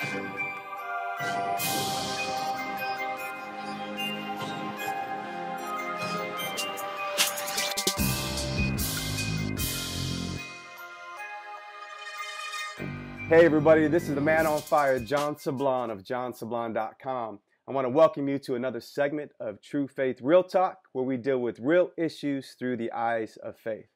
[0.00, 0.14] Hey,
[13.44, 17.38] everybody, this is the man on fire, John Sablon of johnsablon.com.
[17.68, 21.18] I want to welcome you to another segment of True Faith Real Talk, where we
[21.18, 23.88] deal with real issues through the eyes of faith.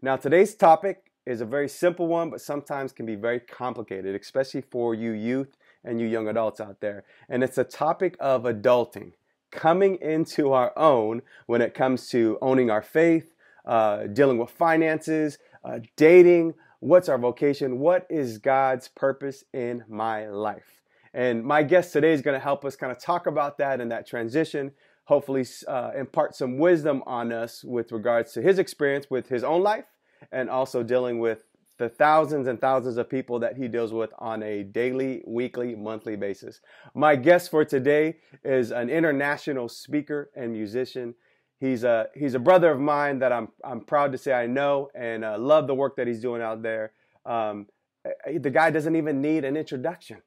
[0.00, 4.62] Now, today's topic is a very simple one, but sometimes can be very complicated, especially
[4.62, 7.04] for you youth and you young adults out there.
[7.28, 9.12] And it's a topic of adulting,
[9.50, 15.38] coming into our own when it comes to owning our faith, uh, dealing with finances,
[15.64, 17.78] uh, dating What's our vocation?
[17.78, 20.80] What is God's purpose in my life?
[21.12, 23.92] And my guest today is going to help us kind of talk about that and
[23.92, 24.72] that transition,
[25.04, 29.62] hopefully, uh, impart some wisdom on us with regards to his experience with his own
[29.62, 29.84] life
[30.32, 31.44] and also dealing with
[31.80, 36.14] the thousands and thousands of people that he deals with on a daily, weekly, monthly
[36.14, 36.60] basis.
[36.94, 41.14] My guest for today is an international speaker and musician.
[41.58, 44.90] He's a he's a brother of mine that I'm I'm proud to say I know
[44.94, 46.92] and uh, love the work that he's doing out there.
[47.24, 47.66] Um,
[48.04, 50.18] eh, the guy doesn't even need an introduction.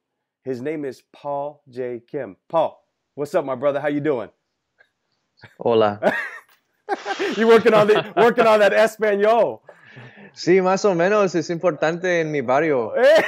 [0.42, 2.02] His name is Paul J.
[2.04, 2.36] Kim.
[2.48, 3.80] Paul, what's up, my brother?
[3.80, 4.30] How you doing?
[5.60, 6.00] Hola.
[7.36, 9.60] you working on the working on that español?
[10.34, 12.92] Sí, más o menos es importante en mi barrio.
[12.96, 13.22] Eh,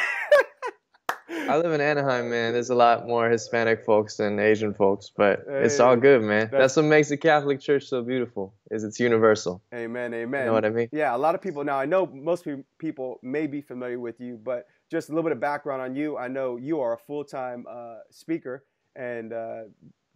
[1.49, 2.53] I live in Anaheim, man.
[2.53, 6.49] There's a lot more Hispanic folks than Asian folks, but hey, it's all good, man.
[6.51, 8.55] That's, that's, what makes the Catholic Church so beautiful.
[8.73, 9.63] Is it's universal.
[9.73, 10.41] Amen, amen.
[10.41, 10.89] You know what I mean?
[10.91, 11.79] Yeah, a lot of people now.
[11.79, 12.45] I know most
[12.79, 16.17] people may be familiar with you, but just a little bit of background on you.
[16.19, 18.65] I know you are a full-time uh, speaker
[18.97, 19.63] and uh,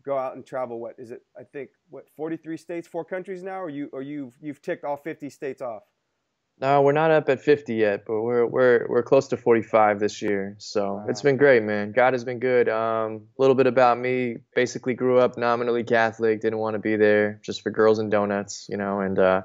[0.04, 0.80] go out and travel.
[0.80, 1.22] What is it?
[1.38, 4.96] I think what 43 states, four countries now, or you or you've you've ticked all
[4.96, 5.82] 50 states off.
[6.60, 10.20] No, we're not up at 50 yet, but we're we're we're close to 45 this
[10.20, 10.56] year.
[10.58, 11.06] So wow.
[11.08, 11.92] it's been great, man.
[11.92, 12.68] God has been good.
[12.68, 14.36] Um, a little bit about me.
[14.54, 16.42] Basically, grew up nominally Catholic.
[16.42, 19.00] Didn't want to be there, just for girls and donuts, you know.
[19.00, 19.42] And uh,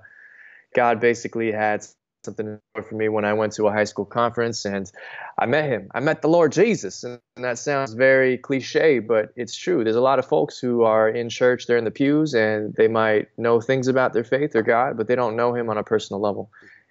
[0.75, 1.85] God basically had
[2.25, 4.91] something for me when I went to a high school conference and
[5.37, 5.89] I met him.
[5.93, 9.83] I met the Lord Jesus, and that sounds very cliche, but it's true.
[9.85, 12.89] There's a lot of folks who are in church, they're in the pews, and they
[12.89, 15.83] might know things about their faith or God, but they don't know Him on a
[15.83, 16.49] personal level.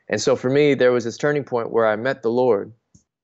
[0.08, 2.72] And so for me, there was this turning point where I met the Lord.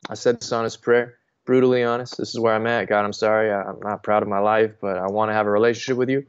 [0.09, 2.17] I said this honest prayer, brutally honest.
[2.17, 2.89] This is where I'm at.
[2.89, 3.53] God, I'm sorry.
[3.53, 6.25] I'm not proud of my life, but I want to have a relationship with you.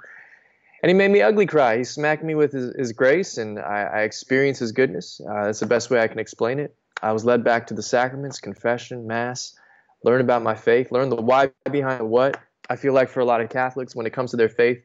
[0.84, 1.78] And he made me ugly cry.
[1.78, 5.22] He smacked me with his, his grace, and I, I, experienced his goodness.
[5.22, 6.75] Uh, that's the best way I can explain it.
[7.03, 9.56] I was led back to the sacraments, confession, mass,
[10.03, 12.41] learn about my faith, learn the why behind the what.
[12.69, 14.83] I feel like for a lot of Catholics, when it comes to their faith,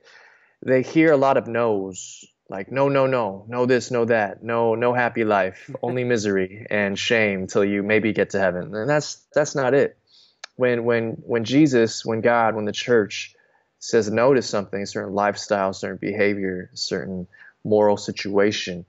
[0.64, 4.74] they hear a lot of no's like no no no no this no that no
[4.74, 8.74] no happy life only misery and shame till you maybe get to heaven.
[8.74, 9.96] And that's that's not it.
[10.56, 13.34] When when when jesus when god when the church
[13.78, 17.26] says no to something a certain lifestyle certain behavior certain
[17.62, 18.86] moral situation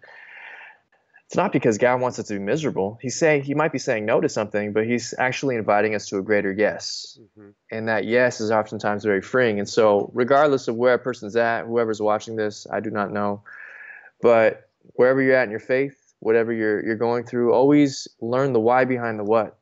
[1.28, 2.98] it's not because God wants us to be miserable.
[3.02, 6.18] He's saying he might be saying no to something, but he's actually inviting us to
[6.20, 7.20] a greater yes.
[7.22, 7.50] Mm-hmm.
[7.70, 9.60] And that yes is oftentimes very freeing.
[9.60, 13.42] And so, regardless of where a person's at, whoever's watching this, I do not know,
[14.22, 18.62] but wherever you're at in your faith, whatever you're you're going through, always learn the
[18.62, 19.58] why behind the what,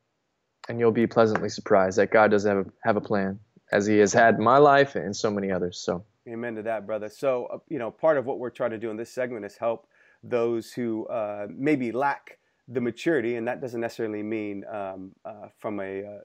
[0.69, 3.39] and you'll be pleasantly surprised that God does have a, have a plan,
[3.71, 5.79] as He has had my life and so many others.
[5.79, 7.09] So, amen to that, brother.
[7.09, 9.57] So, uh, you know, part of what we're trying to do in this segment is
[9.57, 9.87] help
[10.30, 15.80] those who uh, maybe lack the maturity, and that doesn't necessarily mean um, uh, from
[15.80, 16.19] a uh,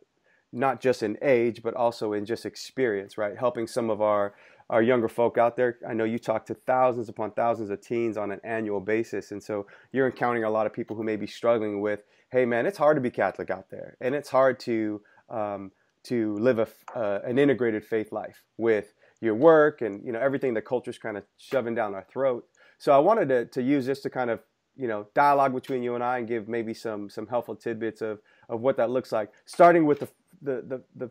[0.53, 3.39] not just in age, but also in just experience, right?
[3.39, 4.35] Helping some of our
[4.69, 5.79] our younger folk out there.
[5.87, 9.43] I know you talk to thousands upon thousands of teens on an annual basis, and
[9.43, 12.79] so you're encountering a lot of people who may be struggling with, "Hey, man, it's
[12.79, 15.73] hard to be Catholic out there, and it's hard to um,
[16.05, 16.69] to live a,
[16.99, 21.17] uh, an integrated faith life with your work and you know everything the culture's kind
[21.19, 22.47] of shoving down our throat."
[22.81, 24.41] So I wanted to, to use this to kind of
[24.75, 28.21] you know dialogue between you and I and give maybe some some helpful tidbits of
[28.49, 29.31] of what that looks like.
[29.45, 30.09] Starting with the
[30.41, 31.11] the the, the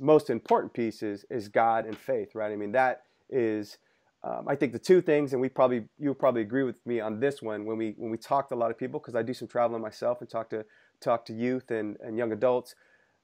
[0.00, 2.52] most important piece is is God and faith, right?
[2.52, 3.78] I mean that is
[4.24, 7.20] um, I think the two things, and we probably you'll probably agree with me on
[7.20, 9.34] this one when we when we talk to a lot of people because I do
[9.34, 10.64] some traveling myself and talk to
[11.00, 12.74] talk to youth and, and young adults.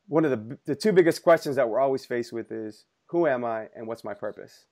[0.06, 3.44] One of the the two biggest questions that we're always faced with is who am
[3.44, 4.66] I and what's my purpose?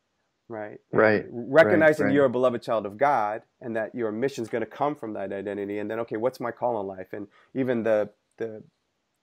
[0.48, 0.78] Right?
[0.92, 1.24] Right.
[1.30, 4.70] recognizing right, you're a beloved child of God and that your mission is going to
[4.70, 8.10] come from that identity, and then okay, what's my call in life, and even the
[8.38, 8.62] the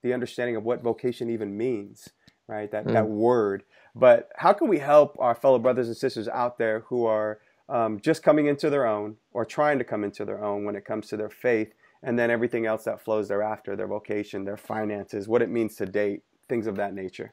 [0.02, 2.08] the understanding of what vocation even means,
[2.46, 2.70] right?
[2.70, 2.92] That mm.
[2.92, 3.64] that word.
[3.94, 7.98] But how can we help our fellow brothers and sisters out there who are um,
[8.00, 11.08] just coming into their own or trying to come into their own when it comes
[11.08, 15.42] to their faith, and then everything else that flows thereafter, their vocation, their finances, what
[15.42, 17.32] it means to date, things of that nature?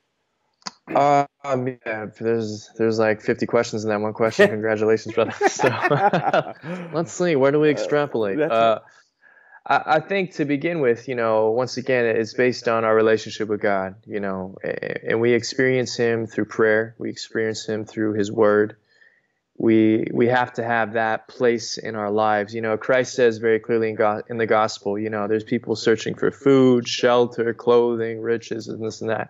[0.88, 4.50] Uh, um, yeah, there's there's like 50 questions in that one question.
[4.50, 5.34] Congratulations, brother.
[5.50, 5.70] So
[6.94, 8.40] let's see, where do we extrapolate?
[8.40, 8.80] Uh,
[9.66, 13.48] I, I think to begin with, you know, once again, it's based on our relationship
[13.48, 14.56] with God, you know,
[15.08, 16.96] and we experience Him through prayer.
[16.98, 18.76] We experience Him through His Word.
[19.58, 22.54] We we have to have that place in our lives.
[22.54, 25.76] You know, Christ says very clearly in, go- in the gospel, you know, there's people
[25.76, 29.30] searching for food, shelter, clothing, riches, and this and that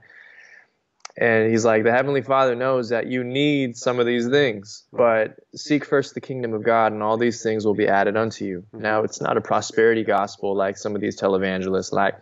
[1.15, 5.36] and he's like, the Heavenly Father knows that you need some of these things, but
[5.56, 8.65] seek first the kingdom of God, and all these things will be added unto you.
[8.74, 12.15] Now, it's not a prosperity gospel like some of these televangelists, like,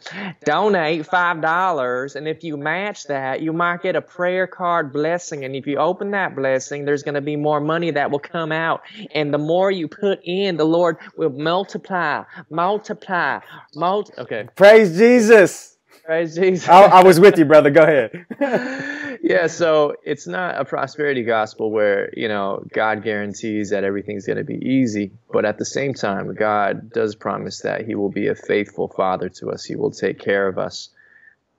[0.44, 5.46] donate $5, and if you match that, you might get a prayer card blessing.
[5.46, 8.52] And if you open that blessing, there's going to be more money that will come
[8.52, 8.82] out.
[9.14, 13.40] And the more you put in, the Lord will multiply, multiply,
[13.76, 14.24] multiply.
[14.24, 14.48] Okay.
[14.56, 15.71] Praise Jesus.
[16.20, 16.68] Jesus.
[16.68, 17.70] I, I was with you, brother.
[17.70, 18.26] Go ahead.
[19.24, 24.38] yeah, so it's not a prosperity gospel where, you know, God guarantees that everything's going
[24.38, 25.12] to be easy.
[25.32, 29.30] But at the same time, God does promise that He will be a faithful Father
[29.30, 29.64] to us.
[29.64, 30.90] He will take care of us.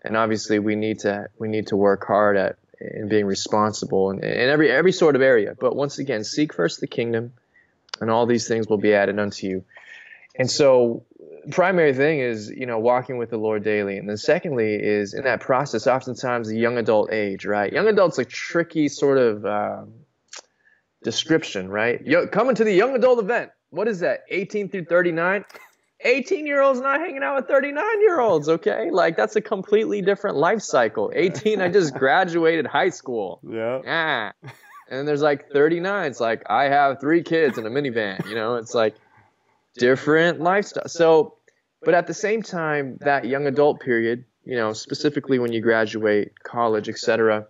[0.03, 4.25] And obviously, we need to we need to work hard at in being responsible in,
[4.25, 5.55] in every every sort of area.
[5.59, 7.33] But once again, seek first the kingdom,
[8.01, 9.65] and all these things will be added unto you.
[10.35, 11.05] And so
[11.51, 13.99] primary thing is you know walking with the lord daily.
[13.99, 17.73] And then secondly is in that process oftentimes the young adult age right?
[17.73, 19.93] Young adult's a tricky sort of um,
[21.03, 22.05] description right?
[22.07, 23.51] Yo, coming to the young adult event.
[23.71, 25.45] What is that 18 through 39
[26.05, 28.91] 18 year olds not hanging out with 39 year olds okay?
[28.91, 31.13] Like that's a completely different life cycle.
[31.15, 33.41] 18 i just graduated high school.
[33.49, 33.81] Yeah.
[33.87, 34.49] Ah
[34.93, 38.35] and then there's like 39 it's like i have three kids in a minivan you
[38.35, 38.57] know?
[38.57, 38.95] It's like
[39.77, 40.89] different lifestyle.
[40.89, 41.37] So,
[41.83, 46.33] but at the same time, that young adult period, you know, specifically when you graduate
[46.43, 47.47] college, etc.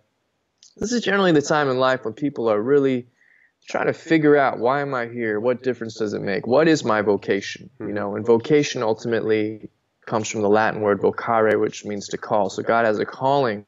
[0.77, 3.07] This is generally the time in life when people are really
[3.67, 5.39] trying to figure out why am I here?
[5.39, 6.47] What difference does it make?
[6.47, 7.69] What is my vocation?
[7.79, 8.33] You know, and mm-hmm.
[8.33, 9.69] vocation ultimately
[10.05, 12.49] comes from the Latin word vocare, which means to call.
[12.49, 13.65] So God has a calling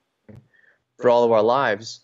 [0.98, 2.02] for all of our lives.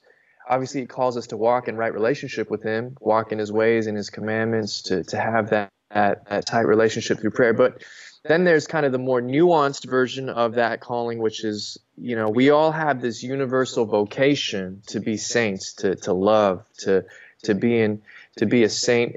[0.50, 3.88] Obviously, He calls us to walk in right relationship with Him, walk in His ways
[3.88, 7.54] and His commandments, to, to have that that, that tight relationship through prayer.
[7.54, 7.84] But
[8.24, 12.30] then there's kind of the more nuanced version of that calling, which is, you know,
[12.30, 17.06] we all have this universal vocation to be saints, to, to love, to,
[17.44, 18.02] to be in,
[18.38, 19.16] to be a saint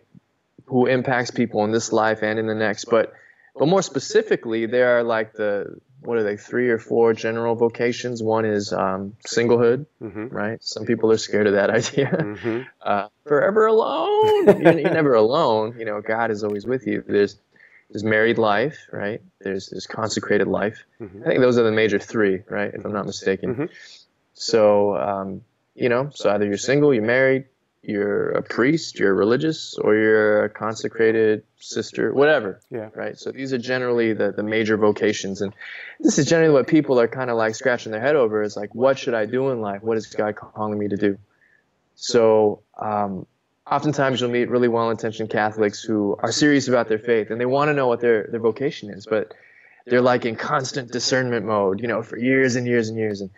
[0.66, 2.86] who impacts people in this life and in the next.
[2.86, 3.12] But,
[3.54, 8.22] but more specifically, there are like the, what are they, three or four general vocations.
[8.22, 10.28] One is um, singlehood, mm-hmm.
[10.28, 10.62] right?
[10.62, 12.10] Some people are scared of that idea.
[12.10, 12.62] Mm-hmm.
[12.82, 14.46] Uh, forever alone.
[14.60, 15.76] you're, you're, never alone.
[15.78, 17.02] You know, God is always with you.
[17.06, 17.36] There's
[17.90, 19.22] there's married life, right?
[19.40, 20.84] There's there's consecrated life.
[21.00, 21.22] Mm-hmm.
[21.22, 22.72] I think those are the major three, right?
[22.72, 23.54] If I'm not mistaken.
[23.54, 23.64] Mm-hmm.
[24.34, 25.42] So, um,
[25.74, 27.46] you know, so either you're single, you're married,
[27.86, 32.60] you're a priest, you're religious, or you're a consecrated sister, whatever.
[32.70, 32.88] Yeah.
[32.94, 33.18] Right.
[33.18, 35.42] So these are generally the, the major vocations.
[35.42, 35.54] And
[36.00, 38.74] this is generally what people are kind of like scratching their head over is like,
[38.74, 39.82] what should I do in life?
[39.82, 41.18] What is God calling me to do?
[41.94, 43.26] So, um,
[43.70, 47.68] oftentimes you'll meet really well-intentioned Catholics who are serious about their faith and they want
[47.68, 49.34] to know what their, their vocation is, but
[49.86, 53.20] they're like in constant discernment mode, you know, for years and years and years.
[53.20, 53.30] And,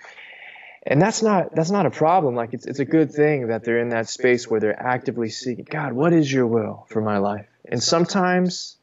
[0.87, 2.35] and that's not that's not a problem.
[2.35, 5.67] Like it's it's a good thing that they're in that space where they're actively seeking
[5.69, 7.47] god what is your will for my life?
[7.69, 8.77] And sometimes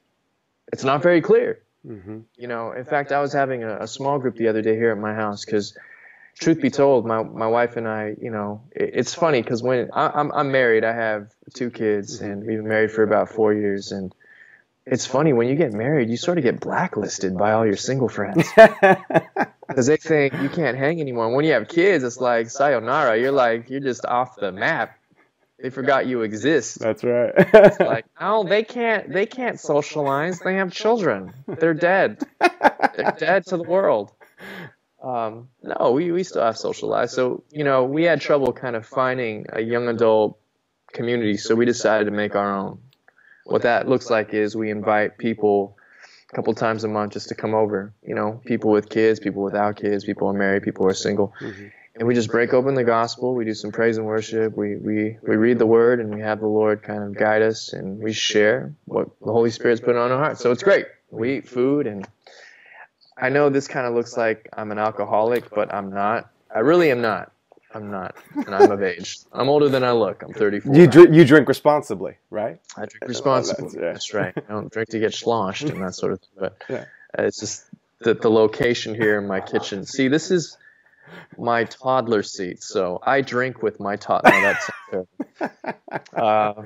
[0.72, 1.60] it's not very clear.
[1.86, 2.20] Mm-hmm.
[2.38, 4.92] you know in fact i was having a, a, small group the other day here
[4.92, 5.78] at my house because
[6.40, 9.90] truth be told my my wife and i you know it, it's funny because when
[9.92, 10.86] I, I'm, I'm married.
[10.86, 14.16] I have two kids and we've been married for about four years and
[14.86, 18.10] it's funny when you get married, you sort of get blacklisted by all your single
[18.10, 18.48] friends
[19.68, 21.34] because they think you can't hang anymore.
[21.34, 23.20] When you have kids, it's like sayonara.
[23.20, 24.98] You're like you're just off the map.
[25.60, 26.80] They forgot you exist.
[26.80, 27.32] That's right.
[27.38, 29.12] it's like no, they can't.
[29.14, 30.40] They can't socialize.
[30.40, 31.34] They have children.
[31.48, 32.22] They're dead.
[32.40, 34.12] They're dead to the world.
[35.02, 37.14] Um, no, we we still have social lives.
[37.14, 40.38] So you know, we had trouble kind of finding a young adult
[40.92, 42.80] community, so we decided to make our own
[43.46, 45.78] what that looks like is we invite people
[46.32, 47.94] a couple times a month just to come over.
[48.06, 50.96] You know, people with kids, people without kids, people who are married, people who are
[50.96, 51.34] single.
[51.42, 51.68] Mm-hmm.
[51.96, 53.36] And we just break open the gospel.
[53.36, 54.58] We do some praise and worship.
[54.58, 57.72] We, we, we read the word and we have the Lord kind of guide us
[57.72, 60.42] and we share what the Holy Spirit's put on our hearts.
[60.42, 60.88] So it's great.
[61.12, 62.08] We eat food and
[63.16, 66.32] I know this kind of looks like I'm an alcoholic, but I'm not.
[66.54, 67.32] I really am not.
[67.74, 69.20] I'm not, and I'm of age.
[69.32, 70.22] I'm older than I look.
[70.22, 70.76] I'm 34.
[70.76, 72.60] You drink, you drink responsibly, right?
[72.78, 73.64] I drink responsibly.
[73.64, 73.82] That's, yeah.
[73.82, 74.34] That's, right.
[74.38, 76.30] I don't drink to get sloshed and that sort of thing.
[76.38, 76.86] But yeah.
[77.18, 77.66] it's just
[78.02, 79.86] that the location here in my kitchen.
[79.86, 80.58] See, this is
[81.38, 82.62] my toddler seat.
[82.62, 84.32] So I drink with my toddler.
[84.32, 84.70] No, that's
[86.14, 86.54] uh,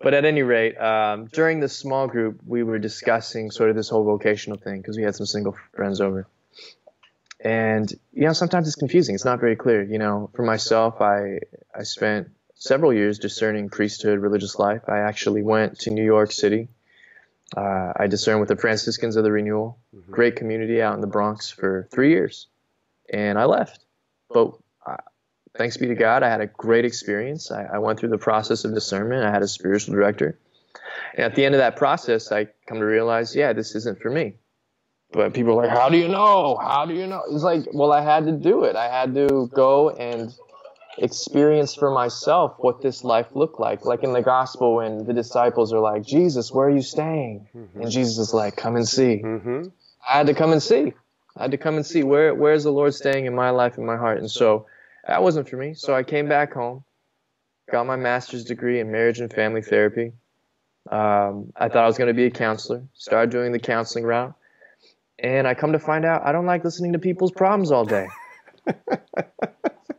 [0.00, 3.88] but at any rate, um, during the small group, we were discussing sort of this
[3.88, 6.26] whole vocational thing because we had some single friends over.
[7.46, 9.14] And you know, sometimes it's confusing.
[9.14, 9.80] It's not very clear.
[9.80, 11.38] You know, for myself, I
[11.72, 14.82] I spent several years discerning priesthood, religious life.
[14.88, 16.66] I actually went to New York City.
[17.56, 20.10] Uh, I discerned with the Franciscans of the Renewal, mm-hmm.
[20.10, 22.48] great community out in the Bronx for three years,
[23.12, 23.84] and I left.
[24.28, 24.96] But uh,
[25.56, 27.52] thanks be to God, I had a great experience.
[27.52, 29.24] I, I went through the process of discernment.
[29.24, 30.36] I had a spiritual director,
[31.14, 34.10] and at the end of that process, I come to realize, yeah, this isn't for
[34.10, 34.34] me.
[35.12, 36.58] But people are like, how do you know?
[36.60, 37.22] How do you know?
[37.30, 38.76] It's like, well, I had to do it.
[38.76, 40.34] I had to go and
[40.98, 43.84] experience for myself what this life looked like.
[43.84, 47.48] Like in the gospel, when the disciples are like, Jesus, where are you staying?
[47.56, 47.82] Mm-hmm.
[47.82, 49.22] And Jesus is like, come and see.
[49.24, 49.68] Mm-hmm.
[50.08, 50.92] I had to come and see.
[51.36, 53.84] I had to come and see where where's the Lord staying in my life in
[53.84, 54.18] my heart.
[54.18, 54.66] And so
[55.06, 55.74] that wasn't for me.
[55.74, 56.84] So I came back home,
[57.70, 60.12] got my master's degree in marriage and family therapy.
[60.90, 62.84] Um, I thought I was going to be a counselor.
[62.94, 64.34] Started doing the counseling route,
[65.18, 68.08] and I come to find out I don't like listening to people's problems all day.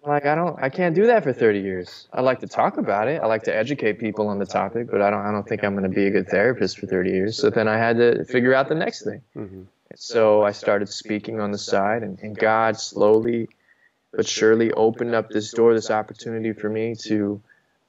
[0.06, 2.08] like I don't I can't do that for 30 years.
[2.14, 3.22] I like to talk about it.
[3.22, 5.74] I like to educate people on the topic, but I don't I don't think I'm
[5.74, 7.38] going to be a good therapist for 30 years.
[7.38, 9.22] So then I had to figure out the next thing.
[9.36, 9.64] Mm-hmm.
[9.96, 13.48] So I started speaking on the side, and, and God slowly
[14.14, 17.42] but surely opened up this door, this opportunity for me to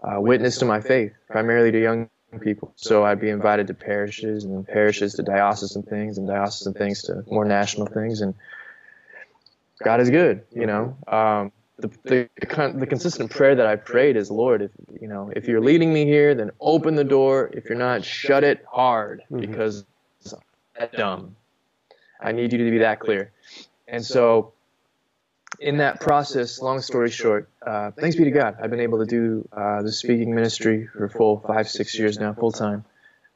[0.02, 2.72] uh, witness to my faith, primarily to young people.
[2.76, 7.24] So I'd be invited to parishes and parishes to diocesan things and diocesan things to
[7.26, 8.20] more national things.
[8.20, 8.34] And
[9.82, 10.96] God is good, you know.
[11.06, 12.28] Um, the, the,
[12.74, 14.70] the consistent prayer that I prayed is, Lord, if
[15.00, 17.50] you know, if you're leading me here, then open the door.
[17.52, 19.40] If you're not, shut it hard mm-hmm.
[19.40, 19.84] because
[20.20, 20.34] it's
[20.78, 21.36] that dumb.
[22.20, 23.30] I need you to be that clear.
[23.86, 24.52] And so,
[25.60, 29.06] in that process, long story short, uh, thanks be to God, I've been able to
[29.06, 32.84] do uh, the speaking ministry for full five, six years now, full time,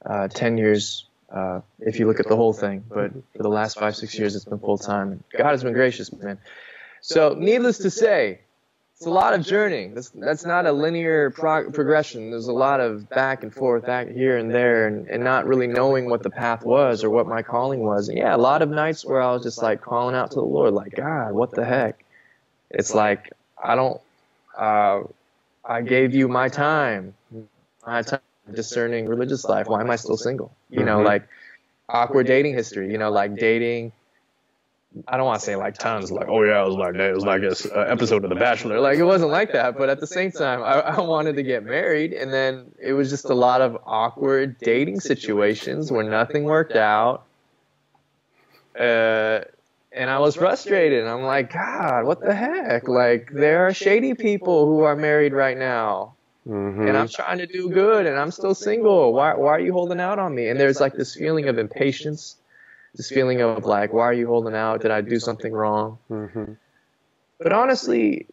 [0.04, 2.85] uh, ten years uh, if you look at the whole thing.
[2.88, 5.25] But for the last five, six years, it's been full time.
[5.37, 6.38] God has been gracious, man.
[7.00, 8.40] So, needless to say,
[8.95, 9.95] it's a lot of journeying.
[9.95, 12.31] That's, that's not a linear prog- progression.
[12.31, 15.66] There's a lot of back and forth, back here and there, and, and not really
[15.66, 18.09] knowing what the path was or what my calling was.
[18.09, 20.45] And yeah, a lot of nights where I was just like calling out to the
[20.45, 22.02] Lord, like, God, what the heck?
[22.73, 24.00] It's like, I don't,
[24.57, 25.02] uh,
[25.64, 27.14] I gave you my time,
[27.87, 28.21] my time
[28.52, 29.67] discerning religious life.
[29.67, 30.52] Why am I still single?
[30.71, 31.07] You know, mm-hmm.
[31.07, 31.29] like
[31.88, 33.93] awkward dating history, you know, like dating.
[35.09, 37.14] I don't want to say like tons, like oh yeah, it was like that it
[37.14, 38.79] was like an uh, episode of The Bachelor.
[38.79, 41.64] Like it wasn't like that, but at the same time, I, I wanted to get
[41.64, 46.76] married, and then it was just a lot of awkward dating situations where nothing worked
[46.76, 47.23] out.
[48.79, 49.41] Uh,
[49.95, 51.07] and I was frustrated.
[51.07, 52.89] I'm like, God, what the heck?
[52.89, 56.15] Like there are shady people who are married right now
[56.49, 56.89] Mm-hmm.
[56.89, 59.13] And I'm trying to do good and I'm still single.
[59.13, 60.49] Why, why are you holding out on me?
[60.49, 62.37] And there's like this feeling of impatience,
[62.95, 64.83] this feeling of like, why are you holding out?
[64.83, 65.99] Did I do something wrong?
[66.11, 66.55] Mm-hmm.
[67.39, 68.27] But honestly,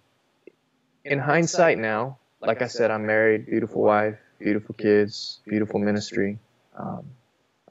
[1.06, 6.40] in hindsight now, like I said, I'm married, beautiful wife, beautiful kids, beautiful ministry.
[6.78, 7.06] Um,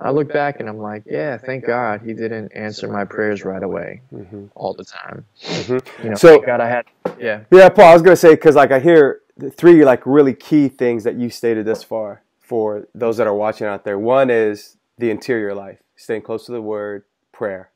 [0.00, 3.62] I look back and I'm like, yeah, thank God he didn't answer my prayers right
[3.62, 4.46] away mm-hmm.
[4.54, 5.24] all the time.
[5.42, 6.04] Mm-hmm.
[6.04, 6.86] You know, so, God I had,
[7.18, 7.44] yeah.
[7.50, 10.68] Yeah, Paul, I was going to say, because like I hear three like really key
[10.68, 13.98] things that you stated this far for those that are watching out there.
[13.98, 17.70] One is the interior life, staying close to the word, prayer,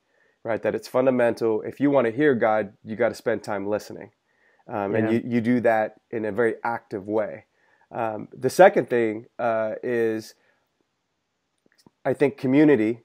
[0.44, 0.62] right?
[0.62, 1.62] That it's fundamental.
[1.62, 4.10] If you want to hear God, you got to spend time listening.
[4.68, 4.98] Um, yeah.
[4.98, 7.44] And you, you do that in a very active way.
[7.90, 10.34] Um, the second thing uh, is
[12.04, 13.02] I think community.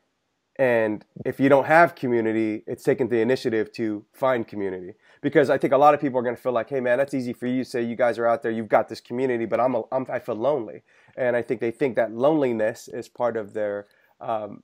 [0.60, 4.94] And if you don't have community, it's taking the initiative to find community.
[5.22, 7.14] Because I think a lot of people are going to feel like, hey, man, that's
[7.14, 7.64] easy for you.
[7.64, 10.08] to Say you guys are out there, you've got this community, but I'm, a, I'm
[10.10, 10.82] I feel lonely.
[11.16, 13.86] And I think they think that loneliness is part of their,
[14.20, 14.64] um,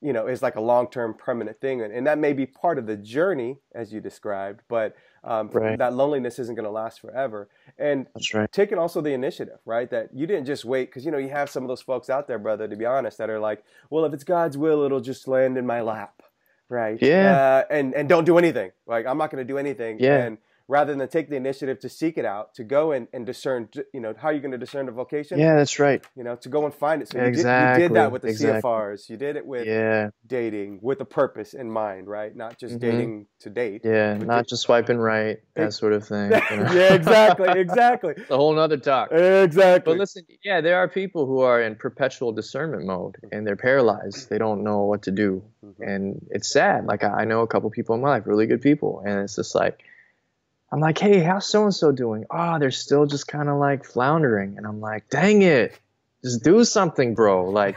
[0.00, 1.82] you know, is like a long term permanent thing.
[1.82, 4.94] And, and that may be part of the journey, as you described, but
[5.26, 5.78] um, right.
[5.78, 7.48] that loneliness isn't going to last forever.
[7.78, 8.50] And right.
[8.50, 9.90] taking also the initiative, right?
[9.90, 12.28] That you didn't just wait because you know you have some of those folks out
[12.28, 12.68] there, brother.
[12.68, 15.66] To be honest, that are like, well, if it's God's will, it'll just land in
[15.66, 16.22] my lap,
[16.68, 16.96] right?
[17.02, 17.64] Yeah.
[17.68, 18.70] Uh, and and don't do anything.
[18.86, 19.98] Like I'm not going to do anything.
[20.00, 20.24] Yeah.
[20.24, 23.68] And rather than take the initiative to seek it out, to go and, and discern,
[23.92, 25.38] you know, how are you're going to discern the vocation.
[25.38, 26.04] Yeah, that's right.
[26.16, 27.08] You know, to go and find it.
[27.08, 27.82] So exactly.
[27.82, 28.62] you, did, you did that with the exactly.
[28.70, 29.08] CFRs.
[29.08, 30.10] You did it with yeah.
[30.26, 32.34] dating with a purpose in mind, right?
[32.34, 32.80] Not just Mhm.
[32.80, 33.82] dating to date.
[33.84, 36.32] Yeah, not just swiping right, that sort of thing.
[36.50, 36.72] you know?
[36.72, 39.12] yeah, exactly, exactly, It's a whole nother talk.
[39.12, 39.92] exactly.
[39.92, 44.28] But listen, yeah, there are people who are in perpetual discernment mode and they're paralyzed.
[44.30, 45.44] They don't know what to do.
[45.64, 45.74] Mhm.
[45.80, 46.86] And it's sad.
[46.86, 49.02] Like, I I know a couple people in my life, really good people.
[49.04, 49.82] And it's just like,
[50.72, 52.24] I'm like, hey, how's so and so doing?
[52.30, 54.56] Oh, they're still just kind of like floundering.
[54.56, 55.78] And I'm like, dang it,
[56.22, 57.48] just do something, bro.
[57.50, 57.76] Like,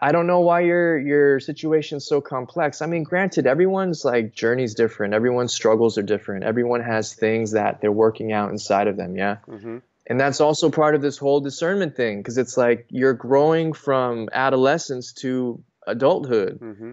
[0.00, 2.82] I don't know why your your situation's so complex.
[2.82, 5.14] I mean, granted, everyone's like journey's different.
[5.14, 6.44] Everyone's struggles are different.
[6.44, 9.16] Everyone has things that they're working out inside of them.
[9.16, 9.36] Yeah.
[9.48, 13.72] hmm And that's also part of this whole discernment thing because it's like you're growing
[13.72, 16.58] from adolescence to adulthood.
[16.58, 16.92] hmm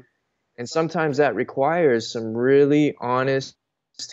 [0.58, 3.56] And sometimes that requires some really honest,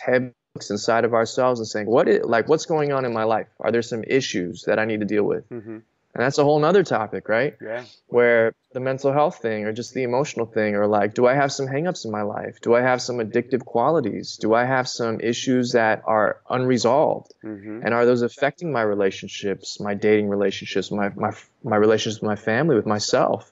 [0.05, 3.47] heavy inside of ourselves and saying, what is, like, what's going on in my life?
[3.59, 5.45] Are there some issues that I need to deal with?
[5.47, 5.79] hmm
[6.13, 7.55] And that's a whole nother topic, right?
[7.61, 7.85] Yeah.
[8.07, 11.53] Where the mental health thing or just the emotional thing or like, do I have
[11.53, 12.59] some hangups in my life?
[12.61, 14.37] Do I have some addictive qualities?
[14.37, 17.33] Do I have some issues that are unresolved?
[17.41, 21.31] hmm and are those affecting my relationships my dating relationships my my
[21.63, 23.51] my relationships with my family with myself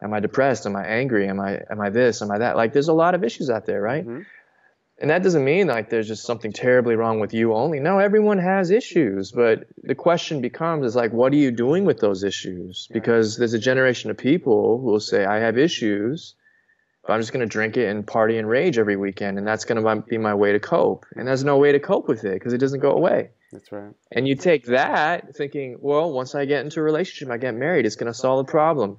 [0.00, 2.72] am i depressed am i angry am i am i this am i that like
[2.72, 4.24] there's a lot of issues out there right Mhm.
[4.98, 8.38] And that doesn't mean like there's just something terribly wrong with you only no everyone
[8.38, 12.88] has issues but the question becomes is like what are you doing with those issues
[12.92, 16.34] because there's a generation of people who will say i have issues
[17.06, 19.64] but i'm just going to drink it and party and rage every weekend and that's
[19.64, 22.34] going to be my way to cope and there's no way to cope with it
[22.34, 23.92] because it doesn't go away That's right.
[24.12, 27.86] and you take that thinking, well, once I get into a relationship, I get married,
[27.86, 28.98] it's going to solve the problem.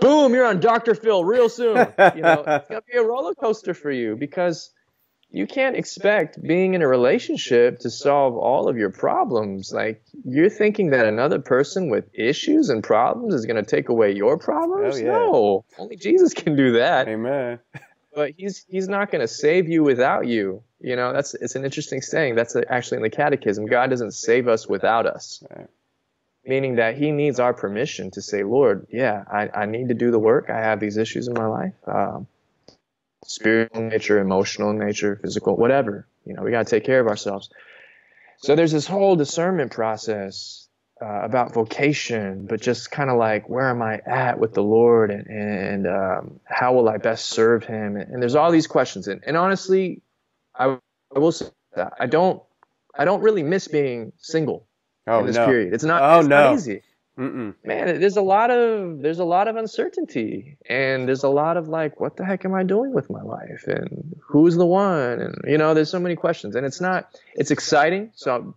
[0.00, 0.94] Boom, you're on Dr.
[0.96, 1.76] Phil real soon.
[1.76, 4.73] You know, it's going to be a roller coaster for you because
[5.34, 9.72] you can't expect being in a relationship to solve all of your problems.
[9.72, 14.12] Like, you're thinking that another person with issues and problems is going to take away
[14.12, 15.00] your problems?
[15.00, 15.12] Yeah.
[15.12, 17.58] No, only Jesus can do that Amen.
[18.14, 20.62] but he's he's not going to save you without you.
[20.80, 22.36] You know, that's it's an interesting saying.
[22.36, 23.66] That's actually in the Catechism.
[23.66, 25.66] God doesn't save us without us, Right.
[26.44, 30.10] meaning that He needs our permission to say, Lord, yeah, I, I need to do
[30.12, 30.48] the work.
[30.50, 32.26] I have these issues in my life, um,
[33.24, 36.06] spiritual nature, emotional nature, physical, whatever.
[36.24, 37.50] You know, we got to take care of ourselves.
[38.38, 40.68] So there's this whole discernment process
[41.02, 45.10] uh, about vocation, but just kind of like where am I at with the Lord,
[45.10, 47.96] and and um, how will I best serve Him?
[47.96, 50.02] And, and there's all these questions, and, and honestly,
[50.54, 50.78] I,
[51.14, 52.42] I will say that I don't
[52.96, 54.66] I don't really miss being single
[55.06, 55.46] Oh in this no.
[55.46, 55.74] period.
[55.74, 56.44] It's not Oh, it's no.
[56.44, 56.82] not easy,
[57.18, 57.54] Mm-mm.
[57.64, 58.00] man.
[58.00, 62.00] There's a lot of there's a lot of uncertainty, and there's a lot of like,
[62.00, 65.58] what the heck am I doing with my life, and who's the one, and you
[65.58, 68.10] know, there's so many questions, and it's not it's exciting.
[68.14, 68.56] So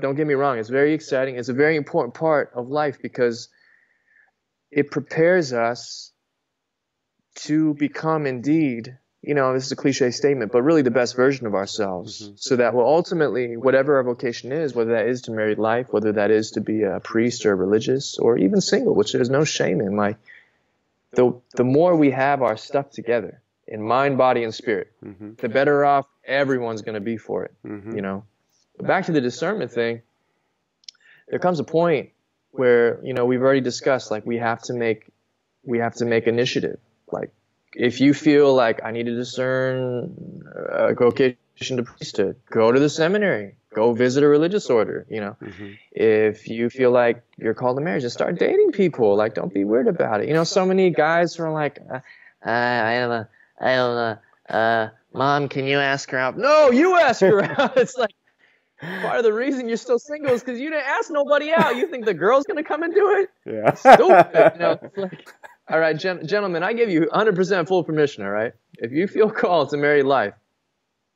[0.00, 1.36] don't get me wrong, it's very exciting.
[1.36, 3.48] It's a very important part of life because
[4.72, 6.10] it prepares us
[7.36, 11.46] to become indeed, you know, this is a cliche statement, but really the best version
[11.46, 12.28] of ourselves.
[12.28, 12.38] Mhm.
[12.38, 16.12] So that will ultimately, whatever our vocation is, whether that is to married life, whether
[16.12, 19.80] that is to be a priest or religious or even single, which there's no shame
[19.80, 20.16] in, like
[21.12, 25.48] the the more we have our stuff together in mind, body, and spirit, hmm the
[25.48, 28.24] better off everyone's going to be for it hmm you know
[28.76, 30.00] but back to the discernment thing
[31.28, 32.10] there comes a point
[32.50, 35.10] where you know we've already discussed like we have to make
[35.64, 36.78] we have to make initiative
[37.12, 37.30] like
[37.74, 41.36] if you feel like i need to discern a vocation
[41.76, 45.36] to priesthood go to the seminary go visit a religious order you know.
[45.40, 49.16] Hmm if you feel like you're called to marriage just start dating people.
[49.16, 50.28] Like don't be weird about it.
[50.28, 52.00] You know so many guys are like uh,
[52.44, 53.26] i don't know
[53.60, 54.18] i don't know
[54.50, 56.36] uh mom can you ask her out?
[56.36, 57.76] No you ask her out.
[57.76, 58.10] It's like
[58.80, 61.76] part of the reason you're still single is because you didn't ask nobody out.
[61.76, 63.30] You think the girl's gonna come and do it?
[63.46, 63.74] Yeah.
[63.74, 64.78] stupid you know?
[64.96, 65.28] like
[65.70, 68.52] all right gen- gentlemen i give you 100% full permission all right?
[68.78, 70.34] If you feel called to married life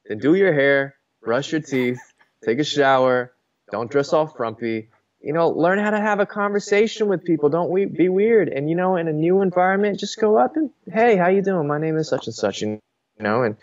[0.07, 2.01] then do your hair brush your teeth
[2.45, 3.33] take a shower
[3.71, 4.89] don't dress all frumpy.
[5.21, 7.49] You know learn how to have a conversation with people.
[7.49, 8.49] Don't we be weird.
[8.49, 11.67] And you know in a new environment just go up and hey how you doing?
[11.67, 12.81] My name is such and such you
[13.19, 13.43] know?
[13.43, 13.57] And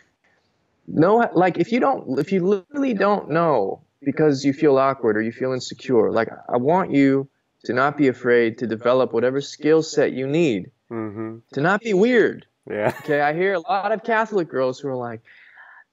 [0.87, 5.21] know like if you don't if you literally don't know because you feel awkward or
[5.21, 7.27] you feel insecure like i want you
[7.65, 11.93] to not be afraid to develop whatever skill set you need hmm to not be
[11.93, 12.93] weird Yeah.
[12.99, 15.21] Okay, I hear a lot of Catholic girls who are like,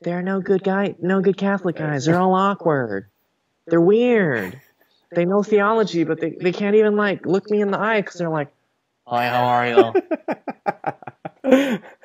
[0.00, 2.06] "There are no good guy, no good Catholic guys.
[2.06, 3.08] They're all awkward.
[3.66, 4.60] They're weird.
[5.14, 8.14] They know theology, but they, they can't even like look me in the eye because
[8.16, 8.50] they're like,
[9.06, 9.92] hi, how are you?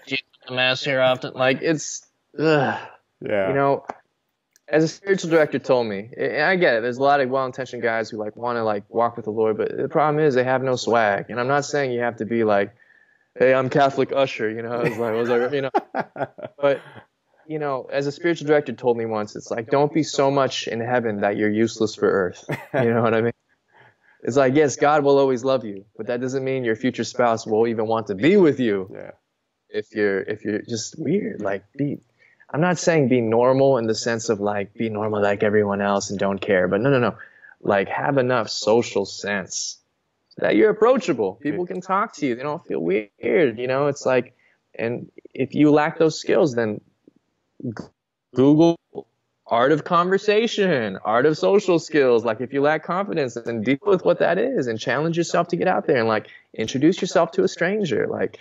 [0.08, 1.34] Do you mass here often?
[1.34, 2.06] Like it's,
[2.38, 2.80] ugh.
[3.22, 3.48] yeah.
[3.48, 3.86] you know,
[4.70, 6.82] as a spiritual director told me, and I get it.
[6.82, 9.58] There's a lot of well-intentioned guys who like want to like walk with the Lord,
[9.58, 11.26] but the problem is they have no swag.
[11.30, 12.76] And I'm not saying you have to be like,
[13.36, 14.82] "Hey, I'm Catholic usher," you know.
[14.82, 15.72] It's like, I was like, you know,
[16.62, 16.82] but
[17.48, 20.68] you know, as a spiritual director told me once, it's like, don't be so much
[20.68, 22.44] in heaven that you're useless for earth.
[22.74, 23.34] You know what I mean?
[24.22, 27.48] It's like, yes, God will always love you, but that doesn't mean your future spouse
[27.48, 28.90] will even want to be with you.
[28.94, 29.12] Yeah.
[29.70, 32.00] If you're if you're just weird, like be
[32.50, 36.10] I'm not saying be normal in the sense of like be normal like everyone else
[36.10, 37.18] and don't care, but no, no, no.
[37.62, 39.80] Like have enough social sense
[40.38, 41.34] that you're approachable.
[41.36, 42.36] People can talk to you.
[42.36, 43.58] They don't feel weird.
[43.58, 44.36] You know, it's like,
[44.76, 46.80] and if you lack those skills, then
[48.36, 48.78] Google
[49.48, 52.24] art of conversation, art of social skills.
[52.24, 55.56] Like if you lack confidence, then deal with what that is and challenge yourself to
[55.56, 58.08] get out there and like introduce yourself to a stranger.
[58.08, 58.38] Like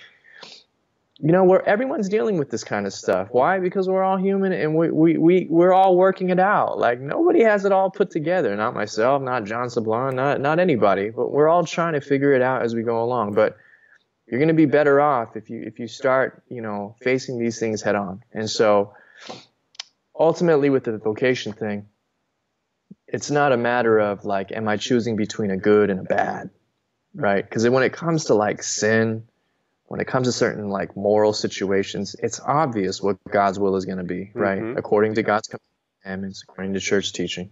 [1.19, 3.29] you know, where everyone's dealing with this kind of stuff.
[3.31, 3.59] Why?
[3.59, 6.79] Because we're all human and we, we, we, we're all working it out.
[6.79, 8.55] Like nobody has it all put together.
[8.55, 12.43] Not myself, not John Sablon, not, not anybody, but we're all trying to figure it
[12.43, 13.33] out as we go along.
[13.33, 13.57] But
[14.27, 17.59] you're going to be better off if you, if you start, you know, facing these
[17.59, 18.23] things head on.
[18.33, 18.93] And so
[20.19, 21.87] ultimately with the vocation thing,
[23.09, 26.51] it's not a matter of like, am I choosing between a good and a bad?
[27.15, 27.43] Right?
[27.43, 29.25] Because when it comes to like sin,
[29.87, 33.99] when it comes to certain like moral situations, it's obvious what God's will is going
[33.99, 34.61] to be, right?
[34.61, 34.79] Mm-hmm.
[34.79, 35.49] According to God's
[36.03, 37.51] commandments, according to church teaching.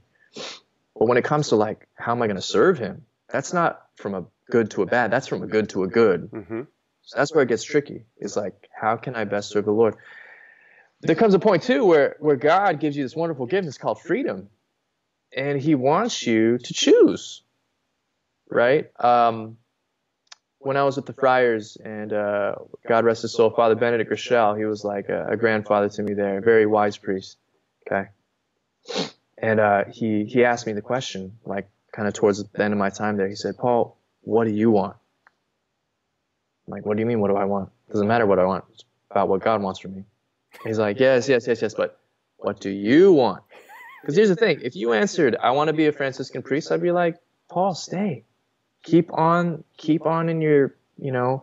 [0.98, 3.04] But when it comes to like, how am I going to serve Him?
[3.28, 5.10] That's not from a good to a bad.
[5.10, 6.30] That's from a good to a good.
[6.30, 6.62] Mm-hmm.
[7.02, 8.04] So that's where it gets tricky.
[8.16, 9.96] Is like, how can I best serve the Lord?
[11.00, 13.68] There comes a point too where where God gives you this wonderful gift.
[13.68, 14.48] It's called freedom,
[15.36, 17.42] and He wants you to choose,
[18.50, 18.90] right?
[18.98, 19.58] Um,
[20.64, 22.54] when I was with the Friars, and uh,
[22.88, 26.14] God rest his soul, Father Benedict Groeschel, he was like a, a, grandfather to me
[26.14, 27.36] there, a very wise priest.
[27.86, 28.08] Okay,
[29.38, 32.78] and uh, he he asked me the question, like kind of towards the end of
[32.78, 33.28] my time there.
[33.28, 34.96] He said, "Paul, what do you want?"
[36.66, 37.20] I'm like, "What do you mean?
[37.20, 37.70] What do I want?
[37.88, 38.64] It Doesn't matter what I want.
[38.72, 40.04] It's about what God wants for me."
[40.64, 42.00] He's like, "Yes, yes, yes, yes, but
[42.38, 43.42] what do you want?"
[44.00, 46.80] Because here's the thing: if you answered, "I want to be a Franciscan priest," I'd
[46.80, 47.16] be like,
[47.50, 48.24] "Paul, stay."
[48.84, 51.42] Keep on keep on in your you know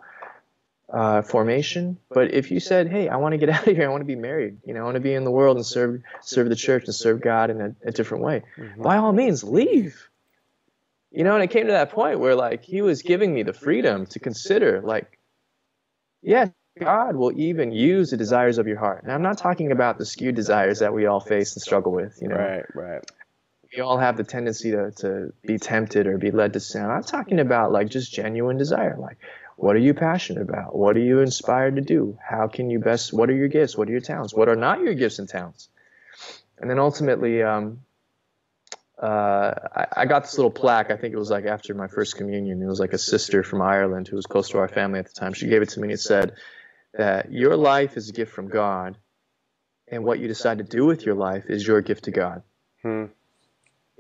[0.94, 1.98] uh, formation.
[2.10, 3.86] But if you said, "Hey, I want to get out of here.
[3.86, 4.58] I want to be married.
[4.66, 6.96] You know, I want to be in the world and serve serve the church and
[6.96, 8.82] serve God in a, a different way," mm-hmm.
[8.82, 10.08] by all means, leave.
[11.12, 13.52] You know, and it came to that point where like he was giving me the
[13.52, 15.20] freedom to consider, like,
[16.22, 16.48] yeah,
[16.80, 19.04] God will even use the desires of your heart.
[19.04, 22.18] And I'm not talking about the skewed desires that we all face and struggle with.
[22.22, 23.04] You know, right, right
[23.76, 26.86] we all have the tendency to, to be tempted or be led to sin.
[26.86, 28.98] I'm talking about like just genuine desire.
[29.00, 29.18] Like,
[29.56, 30.76] what are you passionate about?
[30.76, 32.18] What are you inspired to do?
[32.22, 33.78] How can you best, what are your gifts?
[33.78, 34.34] What are your talents?
[34.34, 35.70] What are not your gifts and talents?
[36.60, 37.82] And then ultimately, um,
[39.02, 40.92] uh, I, I, got this little plaque.
[40.92, 42.62] I think it was like after my first communion.
[42.62, 45.14] It was like a sister from Ireland who was close to our family at the
[45.14, 45.34] time.
[45.34, 46.36] She gave it to me and it said
[46.94, 48.98] that your life is a gift from God,
[49.88, 52.44] and what you decide to do with your life is your gift to God.
[52.84, 53.06] Hmm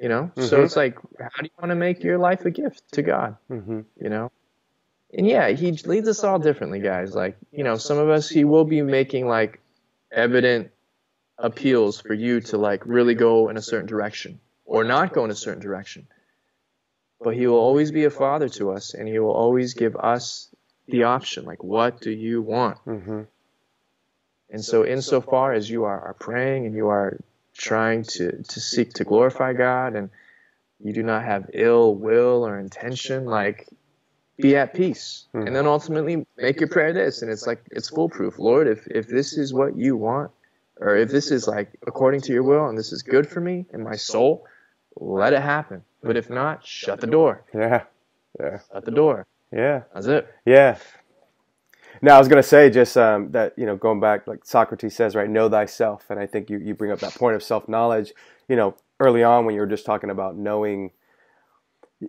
[0.02, 0.42] you know mm-hmm.
[0.42, 3.38] so it's like how do you want to make your life a gift to god
[3.50, 3.82] mm-hmm.
[4.02, 4.32] you know
[5.14, 8.44] and yeah he leads us all differently guys like you know some of us he
[8.44, 9.62] will be making like
[10.12, 10.72] evident
[11.38, 15.32] appeals for you to like really go in a certain direction or not go in
[15.32, 16.08] a certain direction
[17.24, 20.50] but he will always be a father to us and he will always give us
[20.88, 23.22] the option like what do you want mm-hmm.
[24.50, 27.18] and so insofar as you are, are praying and you are
[27.58, 30.10] trying to, to seek to glorify God and
[30.84, 33.68] you do not have ill will or intention, like
[34.38, 35.28] be at peace.
[35.34, 35.48] Mm-hmm.
[35.48, 37.22] And then ultimately make your prayer this.
[37.22, 38.40] And it's like, it's foolproof.
[38.40, 40.32] Lord, if, if this is what you want,
[40.80, 43.66] or if this is like according to your will and this is good for me
[43.72, 44.48] and my soul,
[44.96, 45.84] let it happen.
[46.02, 47.46] But if not, shut the door.
[47.54, 47.84] Yeah.
[48.40, 48.60] Yeah.
[48.74, 49.28] Shut the door.
[49.52, 49.84] Yeah.
[49.94, 50.28] That's it.
[50.46, 50.80] Yeah.
[52.02, 54.96] Now, I was going to say just um, that, you know, going back, like Socrates
[54.96, 56.06] says, right, know thyself.
[56.10, 58.14] And I think you, you bring up that point of self knowledge.
[58.48, 60.92] You know, early on when you were just talking about knowing,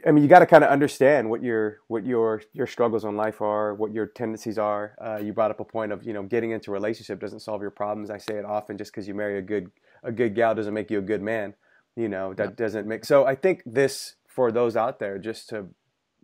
[0.07, 3.17] I mean, you got to kind of understand what your what your your struggles in
[3.17, 4.97] life are, what your tendencies are.
[5.01, 7.61] Uh, you brought up a point of you know getting into a relationship doesn't solve
[7.61, 8.09] your problems.
[8.09, 8.79] I say it often.
[8.79, 9.71] Just because you marry a good
[10.03, 11.55] a good gal doesn't make you a good man.
[11.97, 12.57] You know that yeah.
[12.57, 13.05] doesn't make.
[13.05, 15.67] So I think this for those out there, just to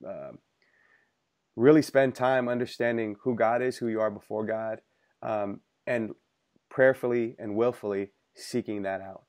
[0.06, 0.30] uh,
[1.58, 4.80] really spend time understanding who God is, who you are before God,
[5.22, 6.14] um, and
[6.70, 9.24] prayerfully and willfully seeking that out.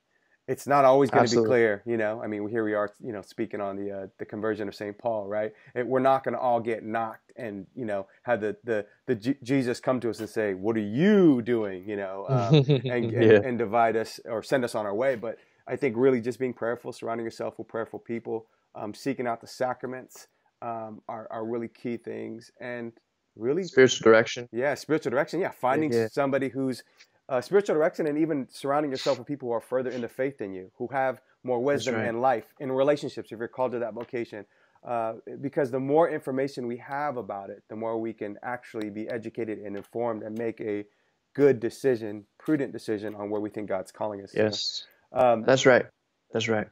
[0.48, 2.24] It's not always going to be clear, you know.
[2.24, 4.98] I mean, here we are, you know, speaking on the uh, the conversion of Saint
[4.98, 5.52] Paul, right?
[5.76, 9.14] It, we're not going to all get knocked and you know have the the the
[9.14, 12.86] G- Jesus come to us and say, "What are you doing?" You know, um, and,
[12.88, 13.42] and, yeah.
[13.44, 15.16] and divide us or send us on our way.
[15.16, 15.38] But
[15.68, 19.48] I think really just being prayerful, surrounding yourself with prayerful people, um, seeking out the
[19.48, 20.30] sacraments
[20.62, 22.52] um, are, are really key things.
[22.60, 22.94] And
[23.36, 24.50] really spiritual direction.
[24.52, 25.40] Yeah, spiritual direction.
[25.40, 26.08] Yeah, finding yeah.
[26.12, 26.84] somebody who's
[27.30, 30.38] uh, spiritual direction and even surrounding yourself with people who are further in the faith
[30.38, 32.08] than you, who have more wisdom right.
[32.08, 34.46] in life, in relationships, if you're called to that vocation.
[34.88, 39.10] Uh, because the more information we have about it, the more we can actually be
[39.10, 40.86] educated and informed and make a
[41.34, 44.32] good decision, prudent decision on where we think God's calling us.
[44.34, 45.86] Yes, um, that's right.
[46.32, 46.68] That's right.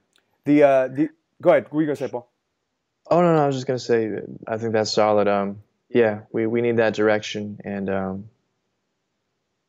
[0.45, 1.09] The uh, the
[1.41, 1.63] go ahead.
[1.65, 2.31] What were you gonna say, Paul?
[3.09, 4.19] Oh no, no, I was just gonna say.
[4.47, 5.27] I think that's solid.
[5.27, 8.29] Um, yeah, we we need that direction, and um,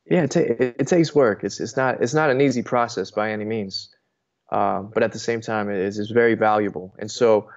[0.07, 1.44] yeah, it, ta- it, it, takes work.
[1.44, 3.94] It's it's not it's not an easy process by any means,
[4.51, 6.94] um, but at the same time, it is it's very valuable.
[6.98, 7.51] And so,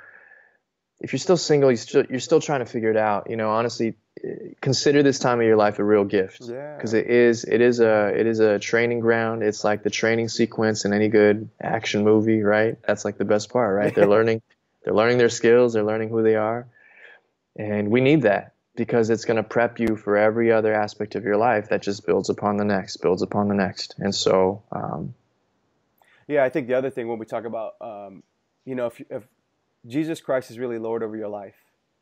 [0.99, 3.29] if you're still single, you're still, you're still trying to figure it out.
[3.29, 3.95] You know, honestly,
[4.61, 6.99] consider this time of your life a real gift because yeah.
[6.99, 9.41] it is it is a it is a training ground.
[9.41, 12.77] It's like the training sequence in any good action movie, right?
[12.85, 13.95] That's like the best part, right?
[13.95, 14.43] They're learning
[14.83, 16.67] they're learning their skills, they're learning who they are,
[17.57, 21.23] and we need that because it's going to prep you for every other aspect of
[21.23, 23.95] your life that just builds upon the next, builds upon the next.
[23.99, 25.13] And so, um,
[26.27, 28.23] yeah, I think the other thing when we talk about, um,
[28.65, 29.23] you know, if, if
[29.87, 31.55] Jesus Christ is really Lord over your life,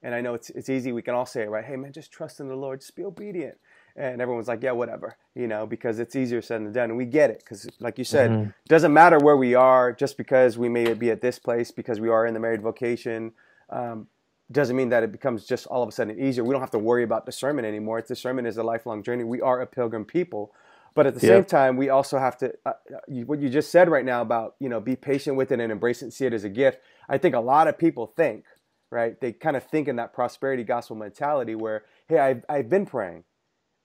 [0.03, 1.65] and I know it's it's easy, we can all say it, right?
[1.65, 3.57] Hey, man, just trust in the Lord, just be obedient.
[3.99, 6.89] And everyone's like, yeah, whatever, you know, because it's easier said than done.
[6.89, 8.49] And we get it because, like you said, mm-hmm.
[8.49, 11.99] it doesn't matter where we are, just because we may be at this place, because
[11.99, 13.33] we are in the married vocation.
[13.69, 14.07] Um,
[14.51, 16.43] doesn't mean that it becomes just all of a sudden easier.
[16.43, 17.99] We don't have to worry about discernment anymore.
[17.99, 19.23] It's discernment is a lifelong journey.
[19.23, 20.53] We are a pilgrim people,
[20.95, 22.53] but at the same time, we also have to.
[22.65, 22.73] Uh,
[23.07, 25.71] you, what you just said right now about you know be patient with it and
[25.71, 26.79] embrace it and see it as a gift.
[27.07, 28.45] I think a lot of people think
[28.89, 29.19] right.
[29.19, 33.25] They kind of think in that prosperity gospel mentality where hey, I've I've been praying,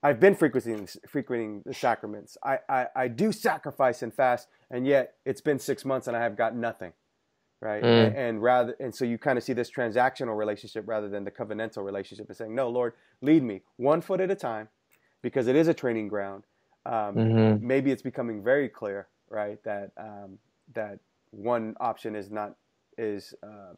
[0.04, 2.36] I've been frequenting frequenting the sacraments.
[2.44, 6.22] I I, I do sacrifice and fast, and yet it's been six months and I
[6.22, 6.92] have got nothing
[7.64, 7.82] right?
[7.82, 8.06] Mm.
[8.06, 11.30] And, and, rather, and so you kind of see this transactional relationship rather than the
[11.30, 14.68] covenantal relationship, and saying, "No, Lord, lead me one foot at a time,"
[15.22, 16.44] because it is a training ground.
[16.86, 17.66] Um, mm-hmm.
[17.66, 20.38] Maybe it's becoming very clear, right, that um,
[20.74, 20.98] that
[21.30, 22.54] one option is not
[22.98, 23.72] is uh,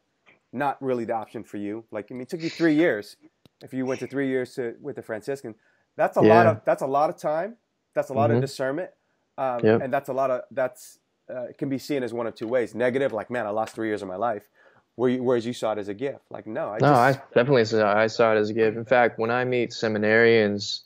[0.51, 1.85] not really the option for you.
[1.91, 3.15] Like, I mean, it took you three years.
[3.63, 5.55] If you went to three years to, with the Franciscan,
[5.97, 6.33] that's a yeah.
[6.35, 7.57] lot of that's a lot of time.
[7.93, 8.37] That's a lot mm-hmm.
[8.37, 8.91] of discernment,
[9.37, 9.81] um, yep.
[9.81, 10.99] and that's a lot of that's
[11.33, 13.87] uh, can be seen as one of two ways: negative, like man, I lost three
[13.87, 14.47] years of my life,
[14.95, 16.21] whereas you saw it as a gift.
[16.29, 18.77] Like no, I no, I definitely saw I saw it as a gift.
[18.77, 20.81] In fact, when I meet seminarians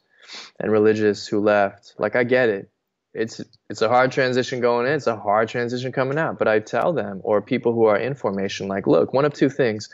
[0.60, 2.70] and religious who left, like I get it.
[3.14, 4.94] It's it's a hard transition going in.
[4.94, 6.40] It's a hard transition coming out.
[6.40, 9.50] But I tell them, or people who are in formation, like, look, one of two
[9.50, 9.90] things.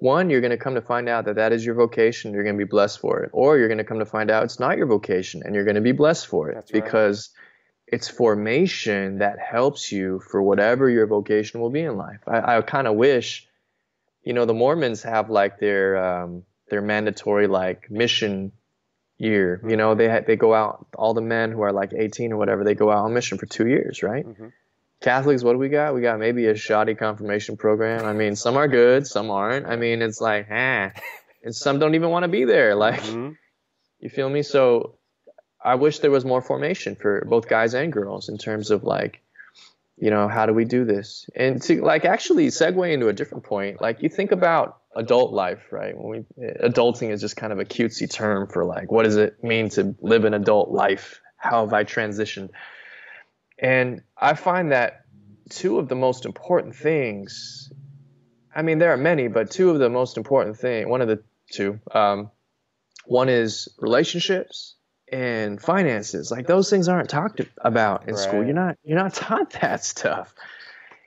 [0.00, 2.32] One, you're going to come to find out that that is your vocation.
[2.32, 3.30] You're going to be blessed for it.
[3.32, 5.76] Or you're going to come to find out it's not your vocation and you're going
[5.76, 7.40] to be blessed for it That's because right
[7.90, 12.20] it's formation that helps you for whatever your vocation will be in life.
[12.26, 13.46] I, I kind of wish,
[14.22, 18.52] you know, the Mormons have like their um, their mandatory like mission
[19.18, 19.60] year.
[19.66, 20.86] You know, they ha- they go out.
[20.94, 23.46] All the men who are like 18 or whatever, they go out on mission for
[23.46, 24.26] two years, right?
[24.26, 24.48] Mm-hmm.
[25.00, 25.94] Catholics, what do we got?
[25.94, 28.04] We got maybe a shoddy confirmation program.
[28.04, 29.66] I mean, some are good, some aren't.
[29.66, 30.90] I mean, it's like, ah,
[31.42, 32.74] and some don't even want to be there.
[32.74, 33.30] Like, mm-hmm.
[34.00, 34.42] you feel me?
[34.42, 34.96] So
[35.64, 39.22] I wish there was more formation for both guys and girls in terms of like,
[39.96, 41.28] you know, how do we do this?
[41.34, 45.66] And to like actually segue into a different point, like you think about adult life,
[45.70, 45.96] right?
[45.96, 49.42] When we adulting is just kind of a cutesy term for like what does it
[49.42, 51.20] mean to live an adult life?
[51.36, 52.50] How have I transitioned?
[53.60, 55.04] And I find that
[55.50, 57.70] two of the most important things,
[58.54, 61.22] I mean, there are many, but two of the most important thing, one of the
[61.52, 62.30] two, um,
[63.04, 64.76] one is relationships
[65.12, 66.30] and finances.
[66.30, 68.18] Like those things aren't talked about in right.
[68.18, 68.44] school.
[68.44, 70.34] You're not you're not taught that stuff.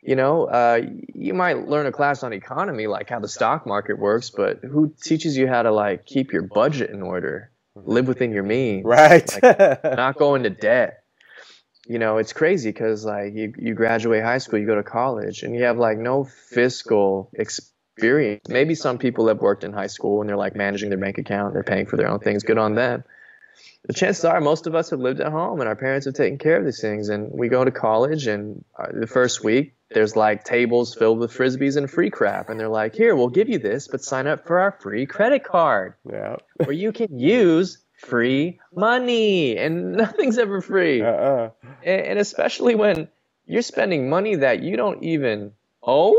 [0.02, 0.82] You know, uh,
[1.14, 4.94] you might learn a class on economy, like how the stock market works, but who
[5.02, 9.42] teaches you how to like keep your budget in order, live within your means, right?
[9.42, 11.03] Like, not go into debt.
[11.88, 15.44] You know, it's crazy because like you you graduate high school, you go to college,
[15.44, 18.48] and you have like no fiscal experience.
[18.48, 21.54] Maybe some people have worked in high school and they're like managing their bank account,
[21.54, 22.44] they're paying for their own things.
[22.44, 23.04] Good on them
[23.86, 26.38] the chances are most of us have lived at home and our parents have taken
[26.38, 27.10] care of these things.
[27.10, 31.32] And we go to college, and uh, the first week, there's like tables filled with
[31.34, 32.50] frisbees and free crap.
[32.50, 35.44] And they're like, here, we'll give you this, but sign up for our free credit
[35.44, 35.96] card.
[36.10, 36.38] Yeah.
[36.58, 39.58] where you can use free money.
[39.58, 41.02] And nothing's ever free.
[41.02, 41.50] Uh-uh.
[41.84, 43.08] And, and especially when
[43.46, 46.16] you're spending money that you don't even own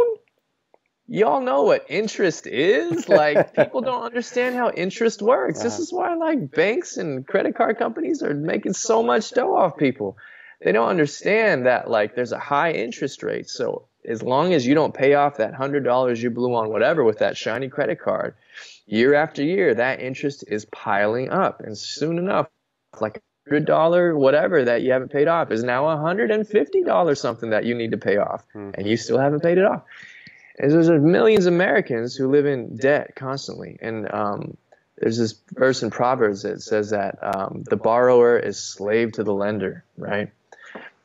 [1.06, 6.00] y'all know what interest is like people don't understand how interest works this is uh-huh.
[6.00, 10.16] why like banks and credit card companies are making so much dough off people
[10.64, 13.48] they don't understand that like there's a high interest rate.
[13.50, 17.04] So as long as you don't pay off that hundred dollars you blew on whatever
[17.04, 18.34] with that shiny credit card,
[18.86, 22.48] year after year, that interest is piling up, and soon enough,
[23.00, 23.20] like a
[23.50, 27.20] hundred dollar whatever that you haven't paid off is now a hundred and fifty dollars
[27.20, 28.70] something that you need to pay off, mm-hmm.
[28.74, 29.82] and you still haven't paid it off.
[30.58, 34.56] And there's millions of Americans who live in debt constantly, and um,
[34.98, 39.34] there's this verse in Proverbs that says that um, the borrower is slave to the
[39.34, 40.30] lender, right?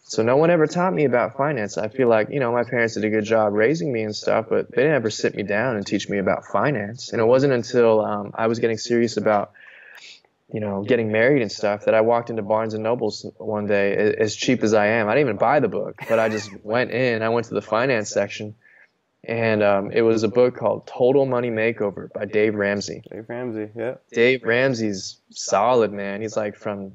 [0.09, 1.77] So no one ever taught me about finance.
[1.77, 4.47] I feel like, you know, my parents did a good job raising me and stuff,
[4.49, 7.13] but they didn't ever sit me down and teach me about finance.
[7.13, 9.51] And it wasn't until um, I was getting serious about,
[10.51, 14.15] you know, getting married and stuff that I walked into Barnes and Nobles one day,
[14.17, 15.07] as cheap as I am.
[15.07, 17.21] I didn't even buy the book, but I just went in.
[17.21, 18.55] I went to the finance section,
[19.23, 23.03] and um, it was a book called Total Money Makeover by Dave Ramsey.
[23.11, 23.95] Dave Ramsey, yeah.
[24.11, 26.23] Dave Ramsey's solid, man.
[26.23, 26.93] He's like from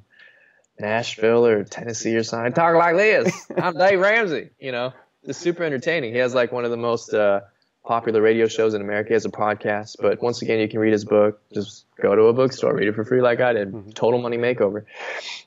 [0.78, 2.46] Nashville or Tennessee or something.
[2.46, 3.50] I talk like this.
[3.56, 4.50] I'm Dave Ramsey.
[4.58, 6.12] You know, it's super entertaining.
[6.12, 7.40] He has like one of the most uh,
[7.84, 9.08] popular radio shows in America.
[9.08, 9.96] He has a podcast.
[10.00, 11.40] But once again, you can read his book.
[11.52, 13.72] Just go to a bookstore, read it for free, like I did.
[13.72, 13.90] Mm-hmm.
[13.90, 14.84] Total Money Makeover.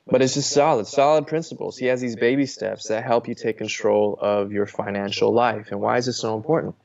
[0.06, 1.78] But it's just solid, solid principles.
[1.78, 5.72] He has these baby steps that help you take control of your financial life.
[5.72, 6.76] And why is this so important?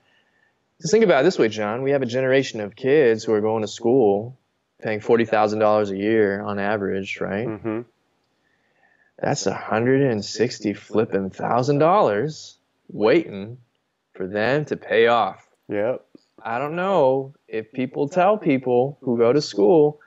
[0.80, 1.82] Just think about it this way, John.
[1.82, 4.36] We have a generation of kids who are going to school,
[4.82, 7.46] paying forty thousand dollars a year on average, right?
[7.46, 7.82] Mm-hmm
[9.22, 12.58] that's a hundred and sixty flipping thousand dollars
[12.88, 13.56] waiting
[14.14, 15.48] for them to pay off.
[15.68, 16.04] Yep.
[16.44, 20.00] I don't know if people tell people who go to school,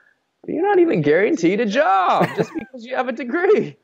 [0.46, 3.78] you're not even guaranteed a job just because you have a degree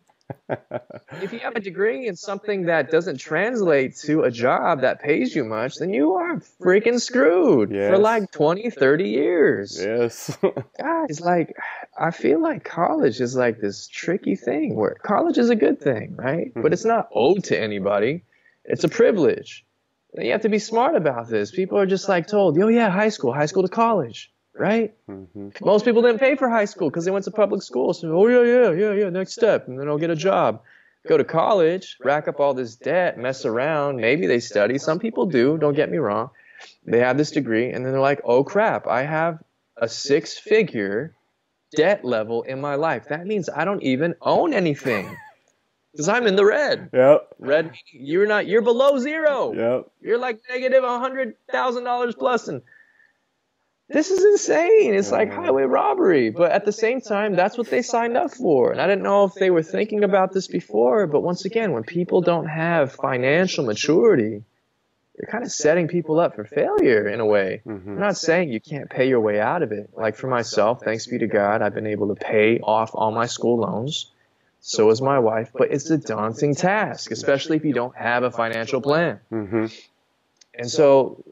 [1.21, 5.35] if you have a degree in something that doesn't translate to a job that pays
[5.35, 7.89] you much, then you are freaking screwed yes.
[7.89, 9.79] for like 20, 30 years.
[9.81, 10.37] Yes.
[10.79, 11.55] Guys, like,
[11.97, 16.15] I feel like college is like this tricky thing where college is a good thing,
[16.15, 16.51] right?
[16.53, 16.73] But mm-hmm.
[16.73, 18.23] it's not owed to anybody,
[18.65, 19.65] it's a privilege.
[20.13, 21.51] And you have to be smart about this.
[21.51, 24.93] People are just like told, yo, yeah, high school, high school to college right?
[25.09, 25.49] Mm-hmm.
[25.63, 27.93] Most people didn't pay for high school because they went to public school.
[27.93, 29.09] So, oh yeah, yeah, yeah, yeah.
[29.09, 30.61] Next step, and then I'll get a job.
[31.07, 33.97] Go to college, rack up all this debt, mess around.
[33.97, 34.77] Maybe they study.
[34.77, 35.57] Some people do.
[35.57, 36.29] Don't get me wrong.
[36.85, 39.39] They have this degree, and then they're like, oh crap, I have
[39.77, 41.15] a six-figure
[41.75, 43.07] debt level in my life.
[43.09, 45.17] That means I don't even own anything.
[45.91, 46.89] Because I'm in the red.
[46.93, 47.35] Yep.
[47.39, 47.73] Red.
[47.91, 48.47] You're not.
[48.47, 49.51] You're below zero.
[49.51, 49.91] Yep.
[49.99, 52.61] You're like negative a hundred thousand dollars plus, and
[53.91, 54.93] this is insane.
[54.93, 56.29] It's like highway robbery.
[56.29, 58.71] But at the same time, that's what they signed up for.
[58.71, 61.83] And I didn't know if they were thinking about this before, but once again, when
[61.83, 64.43] people don't have financial maturity,
[65.17, 67.61] you're kind of setting people up for failure in a way.
[67.65, 67.91] Mm-hmm.
[67.91, 69.91] I'm not saying you can't pay your way out of it.
[69.95, 73.27] Like for myself, thanks be to God, I've been able to pay off all my
[73.27, 74.11] school loans.
[74.61, 78.29] So is my wife, but it's a daunting task, especially if you don't have a
[78.29, 79.19] financial plan.
[79.31, 79.65] Mm-hmm.
[80.53, 81.23] And so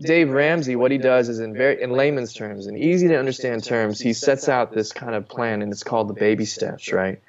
[0.00, 3.64] Dave Ramsey, what he does is in very in layman's terms, in easy to understand
[3.64, 7.20] terms, he sets out this kind of plan, and it's called the baby steps, right?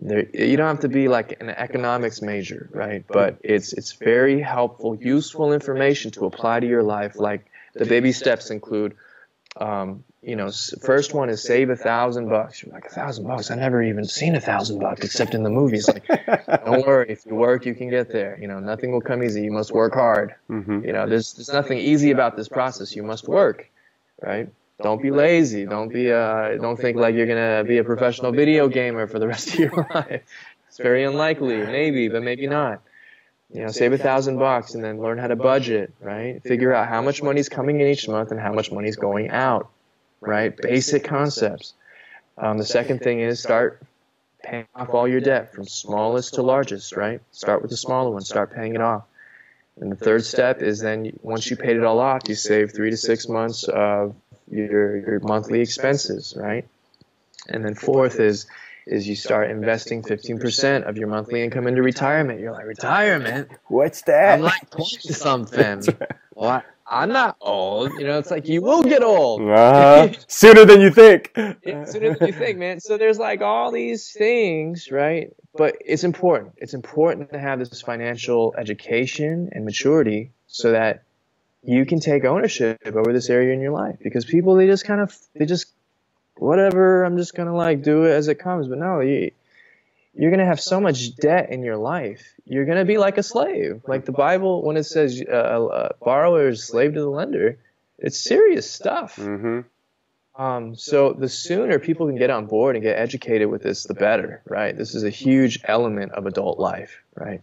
[0.00, 3.04] There, you don't have to be like an economics major, right?
[3.06, 7.16] But it's it's very helpful, useful information to apply to your life.
[7.16, 8.94] Like the baby steps include
[9.56, 10.50] um, you know,
[10.82, 12.62] first one is save a thousand bucks.
[12.62, 13.50] You're like a thousand bucks.
[13.50, 15.88] I never even seen a thousand bucks except in the movies.
[15.88, 16.06] Like,
[16.64, 18.38] don't worry, if you work, you can get there.
[18.40, 19.42] You know, nothing will come easy.
[19.42, 20.34] You must work hard.
[20.48, 20.84] Mm-hmm.
[20.84, 22.94] You know, there's there's nothing easy about this process.
[22.94, 23.68] You must work,
[24.22, 24.48] right?
[24.80, 25.66] Don't be lazy.
[25.66, 29.26] Don't be uh, don't think like you're gonna be a professional video gamer for the
[29.26, 30.22] rest of your life.
[30.68, 31.58] It's very unlikely.
[31.58, 32.80] Maybe, but maybe not.
[33.52, 36.42] You know, save a thousand bucks and then learn how to budget, right?
[36.42, 39.68] Figure out how much money's coming in each month and how much money's going out
[40.22, 40.56] right?
[40.56, 41.74] Basic concepts.
[42.38, 43.82] Um, the second thing is start
[44.42, 47.20] paying off all your debt from smallest to largest, right?
[47.32, 49.04] Start with the smaller one, start paying it off.
[49.80, 52.90] And the third step is then once you paid it all off, you save three
[52.90, 54.14] to six months of
[54.50, 56.66] your, your monthly expenses, right?
[57.48, 58.46] And then fourth is
[58.86, 62.40] is you start investing 15% of your monthly income into retirement.
[62.40, 63.48] You're like, retirement?
[63.68, 64.34] What's that?
[64.34, 65.82] I'm like 20 something.
[66.34, 66.64] What?
[66.92, 67.92] I'm not old.
[67.92, 71.32] You know, it's like you will get old uh, sooner than you think.
[71.36, 72.80] sooner than you think, man.
[72.80, 75.32] So there's like all these things, right?
[75.54, 76.52] But it's important.
[76.58, 81.04] It's important to have this financial education and maturity so that
[81.62, 83.96] you can take ownership over this area in your life.
[84.02, 85.66] Because people, they just kind of, they just,
[86.42, 87.04] whatever.
[87.04, 88.68] I'm just gonna like do it as it comes.
[88.68, 89.30] But no, you,
[90.14, 92.34] you're going to have so much debt in your life.
[92.44, 93.82] You're going to be like a slave.
[93.86, 97.58] Like the Bible, when it says uh, uh, borrower is slave to the lender,
[97.98, 99.16] it's serious stuff.
[99.16, 99.60] Mm-hmm.
[100.42, 103.94] Um, so the sooner people can get on board and get educated with this, the
[103.94, 104.76] better, right?
[104.76, 107.42] This is a huge element of adult life, right?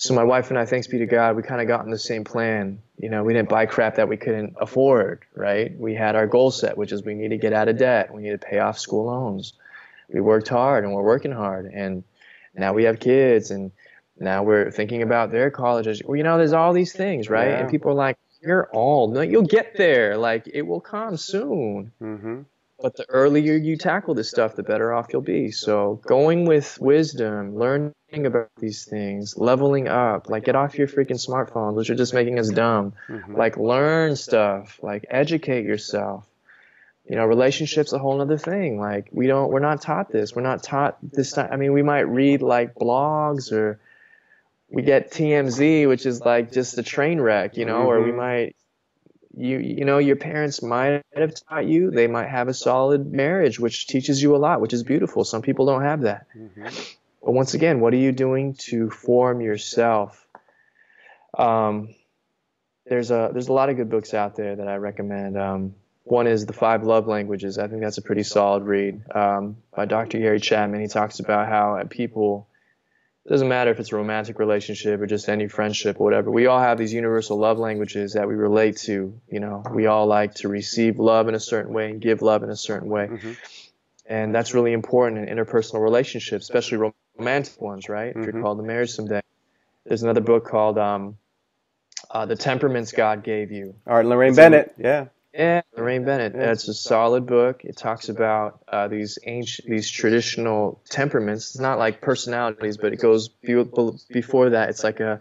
[0.00, 1.98] So my wife and I, thanks be to God, we kind of got on the
[1.98, 2.80] same plan.
[2.98, 5.76] You know, we didn't buy crap that we couldn't afford, right?
[5.76, 8.14] We had our goal set, which is we need to get out of debt.
[8.14, 9.54] We need to pay off school loans.
[10.08, 11.66] We worked hard and we're working hard.
[11.66, 12.04] And
[12.54, 13.72] now we have kids and
[14.20, 16.00] now we're thinking about their colleges.
[16.04, 17.48] Well, you know, there's all these things, right?
[17.48, 17.58] Yeah.
[17.58, 19.14] And people are like, you're old.
[19.14, 20.16] No, you'll get there.
[20.16, 21.90] Like it will come soon.
[22.00, 22.42] Mm-hmm.
[22.80, 25.50] But the earlier you tackle this stuff, the better off you'll be.
[25.50, 31.24] So going with wisdom, learning about these things, leveling up, like get off your freaking
[31.24, 32.94] smartphones, which are just making us dumb.
[33.08, 33.36] Mm-hmm.
[33.36, 36.26] Like learn stuff, like educate yourself.
[37.08, 38.78] You know, relationships a whole other thing.
[38.78, 40.34] Like we don't, we're not taught this.
[40.34, 41.36] We're not taught this.
[41.38, 43.80] I mean, we might read like blogs or
[44.70, 47.88] we get TMZ, which is like just a train wreck, you know, mm-hmm.
[47.88, 48.18] or we mm-hmm.
[48.18, 48.56] might
[49.38, 53.60] you you know your parents might have taught you they might have a solid marriage
[53.60, 56.66] which teaches you a lot which is beautiful some people don't have that mm-hmm.
[57.28, 60.26] But once again what are you doing to form yourself
[61.36, 61.94] um,
[62.86, 65.74] there's a there's a lot of good books out there that I recommend um,
[66.04, 69.84] one is the five love languages I think that's a pretty solid read um, by
[69.84, 70.18] Dr.
[70.18, 72.48] Gary Chapman he talks about how people
[73.26, 76.30] it doesn't matter if it's a romantic relationship or just any friendship or whatever.
[76.30, 79.20] We all have these universal love languages that we relate to.
[79.30, 82.42] You know, we all like to receive love in a certain way and give love
[82.42, 83.08] in a certain way.
[83.08, 83.32] Mm-hmm.
[84.06, 88.10] And that's really important in interpersonal relationships, especially romantic ones, right?
[88.10, 88.20] Mm-hmm.
[88.20, 88.42] If you're mm-hmm.
[88.42, 89.22] called to marriage someday.
[89.84, 91.16] There's another book called um,
[92.10, 93.74] uh, The Temperaments God Gave You.
[93.86, 95.06] All right, Laraine Bennett, yeah.
[95.32, 96.34] Yeah, Laraine Bennett.
[96.34, 97.64] It's a solid book.
[97.64, 101.50] It talks about uh, these ancient, these traditional temperaments.
[101.50, 104.70] It's not like personalities, but it goes before that.
[104.70, 105.20] It's like a,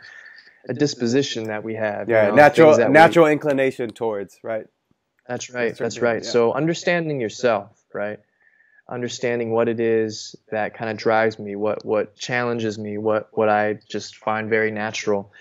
[0.67, 2.09] a disposition that we have.
[2.09, 4.65] Yeah, you know, natural natural we, inclination towards right.
[5.27, 5.77] That's right.
[5.77, 6.23] That's right.
[6.23, 6.29] Yeah.
[6.29, 8.19] So understanding yourself, right?
[8.89, 13.49] Understanding what it is that kind of drives me, what what challenges me, what what
[13.49, 15.31] I just find very natural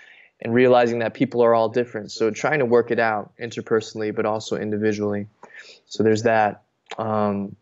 [0.41, 2.11] and realizing that people are all different.
[2.11, 5.27] So trying to work it out interpersonally, but also individually.
[5.87, 6.63] So there's that.
[6.97, 7.55] Um,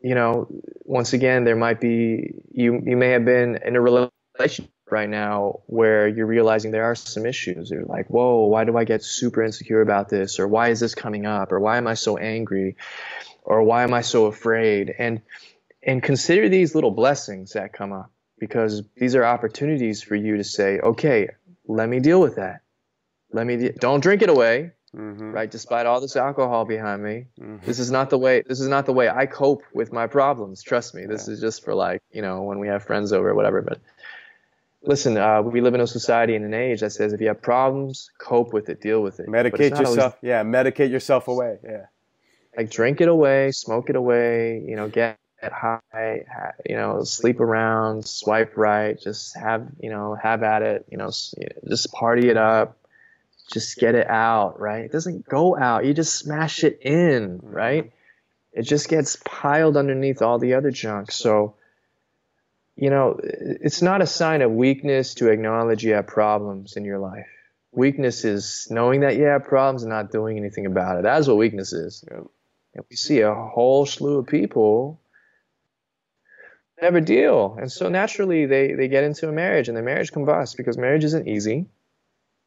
[0.00, 0.46] you know,
[0.84, 2.82] once again, there might be you.
[2.84, 7.24] You may have been in a relationship right now where you're realizing there are some
[7.24, 7.70] issues.
[7.70, 10.38] You're like, whoa, why do I get super insecure about this?
[10.38, 11.52] Or why is this coming up?
[11.52, 12.76] Or why am I so angry?
[13.44, 14.94] Or why am I so afraid?
[14.98, 15.20] And
[15.82, 20.44] and consider these little blessings that come up because these are opportunities for you to
[20.44, 21.28] say, okay,
[21.66, 22.62] let me deal with that.
[23.32, 24.72] Let me de- don't drink it away.
[24.96, 25.32] Mm-hmm.
[25.32, 27.66] Right, despite all this alcohol behind me, mm-hmm.
[27.66, 28.44] this is not the way.
[28.46, 30.62] This is not the way I cope with my problems.
[30.62, 31.34] Trust me, this yeah.
[31.34, 33.60] is just for like you know when we have friends over or whatever.
[33.60, 33.80] But
[34.84, 37.42] listen, uh, we live in a society and an age that says if you have
[37.42, 39.26] problems, cope with it, deal with it.
[39.26, 39.98] Medicate yourself.
[39.98, 41.58] Always, yeah, medicate yourself away.
[41.64, 41.86] Yeah.
[42.56, 44.62] Like drink it away, smoke it away.
[44.66, 46.24] You know, get high,
[46.66, 51.10] you know, sleep around, swipe right, just have, you know, have at it, you know,
[51.68, 52.78] just party it up,
[53.52, 54.84] just get it out, right?
[54.84, 55.84] It doesn't go out.
[55.84, 57.50] You just smash it in, mm-hmm.
[57.50, 57.92] right?
[58.52, 61.10] It just gets piled underneath all the other junk.
[61.10, 61.56] So,
[62.76, 66.98] you know, it's not a sign of weakness to acknowledge you have problems in your
[66.98, 67.26] life.
[67.72, 71.02] Weakness is knowing that you have problems and not doing anything about it.
[71.02, 72.04] That's what weakness is.
[72.74, 75.00] And we see a whole slew of people
[76.80, 77.56] never deal.
[77.60, 81.04] And so naturally they, they get into a marriage and the marriage combusts because marriage
[81.04, 81.66] isn't easy.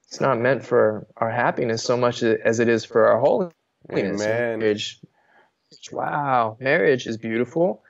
[0.08, 3.54] It's not meant for our happiness so much as it is for our holiness.
[3.92, 4.60] Amen.
[4.60, 5.00] Marriage,
[5.92, 7.84] wow, marriage is beautiful.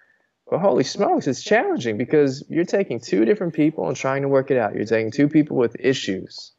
[0.49, 4.49] But holy smokes, it's challenging because you're taking two different people and trying to work
[4.49, 4.73] it out.
[4.73, 6.53] You're taking two people with issues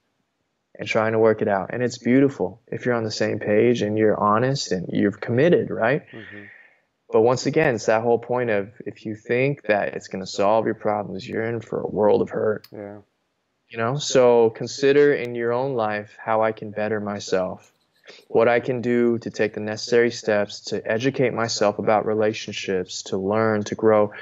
[0.78, 1.70] and trying to work it out.
[1.72, 5.70] And it's beautiful if you're on the same page and you're honest and you're committed,
[5.70, 6.06] right?
[6.12, 6.44] Mm-hmm.
[7.10, 10.30] But once again, it's that whole point of if you think that it's going to
[10.30, 12.68] solve your problems, you're in for a world of hurt.
[12.70, 12.98] Yeah.
[13.70, 17.70] You know, so consider in your own life how I can better myself,
[18.28, 23.18] what I can do to take the necessary steps to educate myself about relationships, to
[23.18, 24.12] learn, to grow.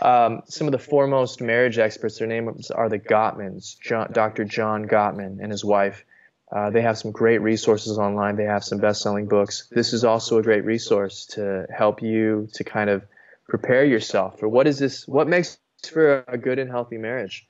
[0.00, 4.44] Um, some of the foremost marriage experts, their names are the Gottmans, John, Dr.
[4.44, 6.04] John Gottman and his wife.
[6.50, 8.36] Uh, they have some great resources online.
[8.36, 9.68] They have some best-selling books.
[9.70, 13.04] This is also a great resource to help you to kind of
[13.48, 15.06] prepare yourself for what is this?
[15.08, 17.46] What makes for a good and healthy marriage?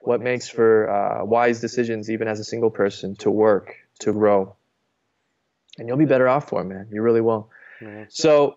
[0.00, 4.56] What makes for uh, wise decisions, even as a single person, to work, to grow,
[5.78, 6.88] and you'll be better off for it, man.
[6.90, 7.50] You really will.
[8.08, 8.56] So,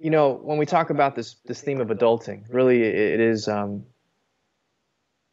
[0.00, 3.84] you know, when we talk about this this theme of adulting, really, it is um,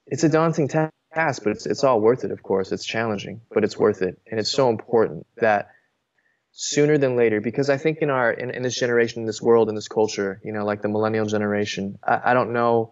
[0.05, 0.91] it's a daunting task
[1.43, 2.31] but it's it's all worth it.
[2.31, 5.69] Of course, it's challenging, but it's worth it, and it's so important that
[6.51, 9.69] sooner than later because I think in our in, in this generation, in this world,
[9.69, 12.91] in this culture, you know, like the millennial generation, I, I don't know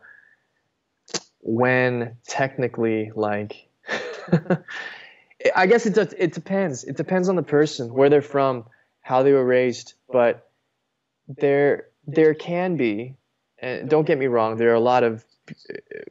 [1.42, 3.68] when technically like
[5.56, 6.86] I guess it does, it depends.
[6.86, 8.66] It depends on the person, where they're from,
[9.02, 10.50] how they were raised, but
[11.28, 13.16] there there can be
[13.60, 15.24] and don't get me wrong, there are a lot of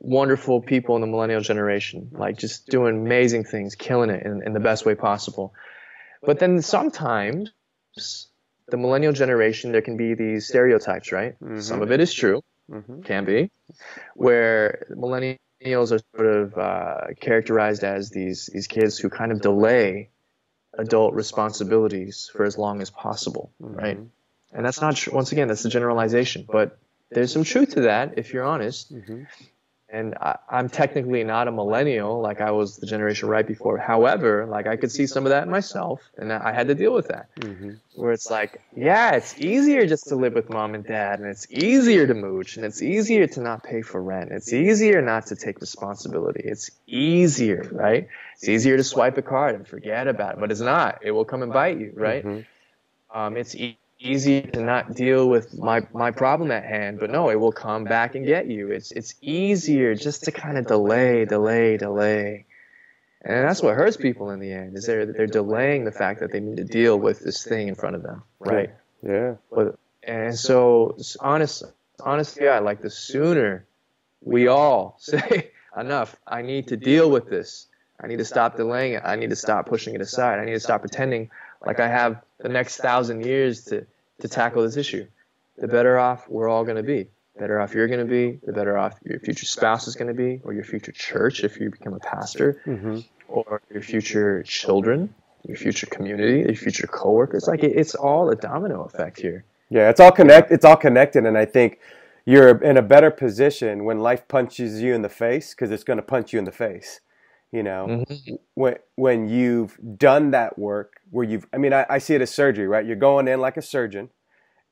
[0.01, 4.53] wonderful people in the millennial generation, like just doing amazing things, killing it in, in
[4.53, 5.53] the best way possible.
[6.23, 7.51] But then sometimes
[8.69, 11.35] the millennial generation, there can be these stereotypes, right?
[11.41, 11.61] Mm-hmm.
[11.61, 13.03] Some of it is true, mm-hmm.
[13.03, 13.51] can be,
[14.15, 15.39] where millennials
[15.93, 20.11] are sort of uh, characterized as these these kids who kind of delay
[20.79, 24.05] adult responsibilities for as long as possible, mm-hmm.
[24.55, 26.79] And that's not once again that's a generalization, but
[27.11, 28.95] there's some truth to that if you're honest.
[28.95, 29.25] Mm-hmm
[29.95, 33.79] and I, am technically not a millennial like I was the generation right before.
[33.79, 37.09] However, like I could see some of that myself, and I had to deal with
[37.09, 37.33] that.
[37.37, 37.75] Mm-hmm.
[37.95, 41.47] Where it's like, yeah, it's easier just to live with mom and dad, and it's
[41.49, 44.33] easier to mooch, and it's easier to not pay for rent.
[44.33, 46.43] It's easier not to take responsibility.
[46.45, 48.09] It's easier, right?
[48.35, 51.03] It's easier to swipe a card and forget about it, but it's not.
[51.03, 52.27] It will come and bite you, right?
[52.27, 53.17] Mm-hmm.
[53.17, 57.31] Um, it's e- easy to not deal with my my problem at hand but no
[57.31, 58.71] it will come back and get you.
[58.71, 62.47] It's it's easier just to kind of delay delay delay.
[63.27, 66.33] And that's what hurts people in the end is they're they're delaying the fact that
[66.33, 68.23] they need to deal with this thing in front of them.
[68.39, 68.71] Right.
[69.03, 69.35] Yeah.
[69.51, 71.71] But and so honestly
[72.01, 73.65] honestly i like the sooner
[74.21, 76.17] we all say enough.
[76.27, 77.67] I need to deal with this.
[78.01, 79.03] I need to stop delaying it.
[79.05, 80.41] I need to stop pushing it aside.
[80.41, 81.31] I need to stop pretending
[81.67, 83.87] like I have the next thousand years to,
[84.21, 85.07] to tackle this issue,
[85.57, 87.09] the better off we're all going to be.
[87.35, 90.09] The better off you're going to be, the better off your future spouse is going
[90.09, 93.01] to be, or your future church if you become a pastor, mm-hmm.
[93.29, 95.13] or your future children,
[95.47, 97.49] your future community, your future coworkers.
[97.49, 99.45] Like it, it's all a domino effect here.
[99.71, 100.53] Yeah, it's all connect.
[100.53, 101.81] It's all connected, and I think
[102.25, 105.97] you're in a better position when life punches you in the face because it's going
[105.97, 107.01] to punch you in the face
[107.53, 108.35] you know mm-hmm.
[108.55, 112.35] when when you've done that work where you've i mean I, I, see it as
[112.35, 114.11] surgery right you're going in like a surgeon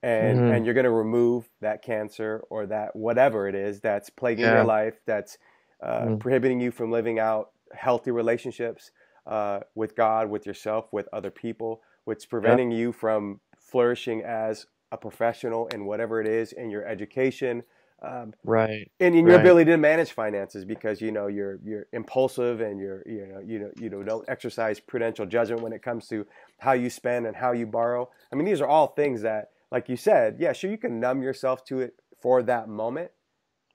[0.03, 0.53] and mm-hmm.
[0.53, 4.57] and you're going to remove that cancer or that whatever it is that's plaguing yeah.
[4.57, 5.39] your life that's
[5.83, 6.17] uh, mm-hmm.
[6.19, 8.91] prohibiting you from living out healthy relationships
[9.27, 14.97] uh, with god with yourself with other people what's preventing you from flourishing as a
[14.97, 17.63] professional in whatever it is in your education
[18.03, 18.91] um, right.
[19.01, 19.41] And in your right.
[19.41, 23.59] ability to manage finances because you know you're you're impulsive and you're you know you
[23.61, 26.27] know you know don't exercise prudential judgment when it comes to
[26.59, 28.09] how you spend and how you borrow.
[28.33, 31.23] I mean these are all things that like you said, yeah, sure you can numb
[31.23, 33.11] yourself to it for that moment.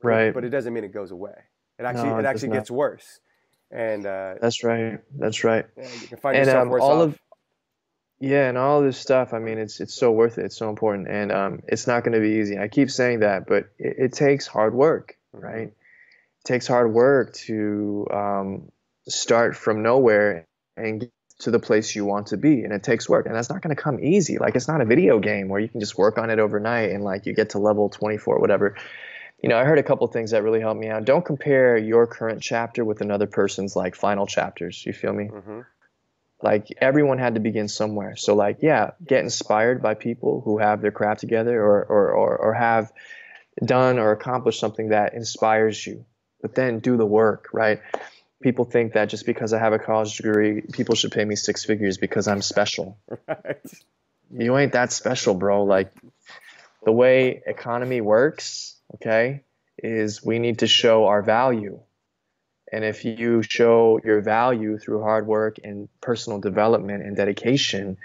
[0.04, 0.34] Right.
[0.34, 1.34] But it doesn't mean it goes away.
[1.80, 3.20] It actually no, it, it actually gets worse.
[3.72, 5.00] And uh, that's right.
[5.18, 5.66] That's right.
[5.78, 7.10] Yeah, you can find and, yourself um, worse all off.
[7.10, 7.20] of
[8.20, 9.34] yeah, and all this stuff.
[9.34, 10.46] I mean, it's it's so worth it.
[10.46, 12.58] It's so important, and um, it's not going to be easy.
[12.58, 15.68] I keep saying that, but it, it takes hard work, right?
[15.68, 18.72] It takes hard work to um,
[19.08, 23.08] start from nowhere and get to the place you want to be, and it takes
[23.08, 24.40] work, and that's not going to come easy.
[24.40, 27.04] Like it's not a video game where you can just work on it overnight and
[27.04, 28.76] like you get to level 24, whatever.
[29.44, 31.06] You know, I heard a couple things that really helped me out.
[31.06, 34.84] Don't compare your current chapter with another person's like final chapters.
[34.84, 35.26] You feel me?
[35.26, 35.62] Mm-hmm
[36.42, 38.16] like everyone had to begin somewhere.
[38.16, 42.38] So like, yeah, get inspired by people who have their craft together or, or, or,
[42.38, 42.92] or have
[43.64, 46.06] done or accomplished something that inspires you,
[46.42, 47.82] but then do the work, right?
[48.42, 51.66] People think that just because I have a college degree, people should pay me six
[51.66, 52.98] figures because I'm special.
[53.28, 53.58] Right.
[54.30, 55.64] You ain't that special, bro.
[55.64, 55.94] Like
[56.84, 59.44] the way economy works, okay,
[59.78, 61.80] is we need to show our value
[62.72, 67.98] and if you show your value through hard work and personal development and dedication,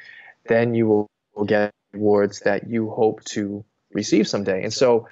[0.46, 4.62] then you will, will get rewards that you hope to receive someday.
[4.62, 5.08] And so,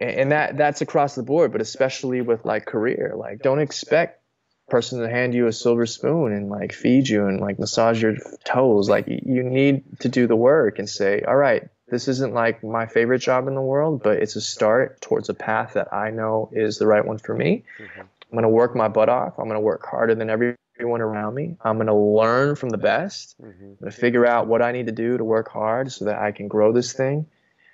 [0.00, 4.22] and that that's across the board, but especially with like career, like don't expect
[4.68, 8.16] person to hand you a silver spoon and like feed you and like massage your
[8.44, 8.88] toes.
[8.88, 12.86] Like you need to do the work and say, all right, this isn't like my
[12.86, 16.50] favorite job in the world, but it's a start towards a path that I know
[16.52, 17.64] is the right one for me.
[17.78, 18.02] Mm-hmm.
[18.30, 19.38] I'm going to work my butt off.
[19.38, 21.56] I'm going to work harder than everyone around me.
[21.62, 23.36] I'm going to learn from the best.
[23.40, 23.64] Mm-hmm.
[23.64, 26.18] I'm going to figure out what I need to do to work hard so that
[26.18, 27.26] I can grow this thing,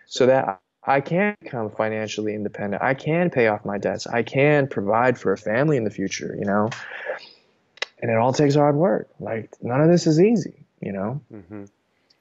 [0.06, 2.82] so that I can become financially independent.
[2.82, 4.06] I can pay off my debts.
[4.06, 6.70] I can provide for a family in the future, you know?
[8.00, 9.08] And it all takes hard work.
[9.18, 11.20] Like, none of this is easy, you know?
[11.32, 11.64] Mm-hmm.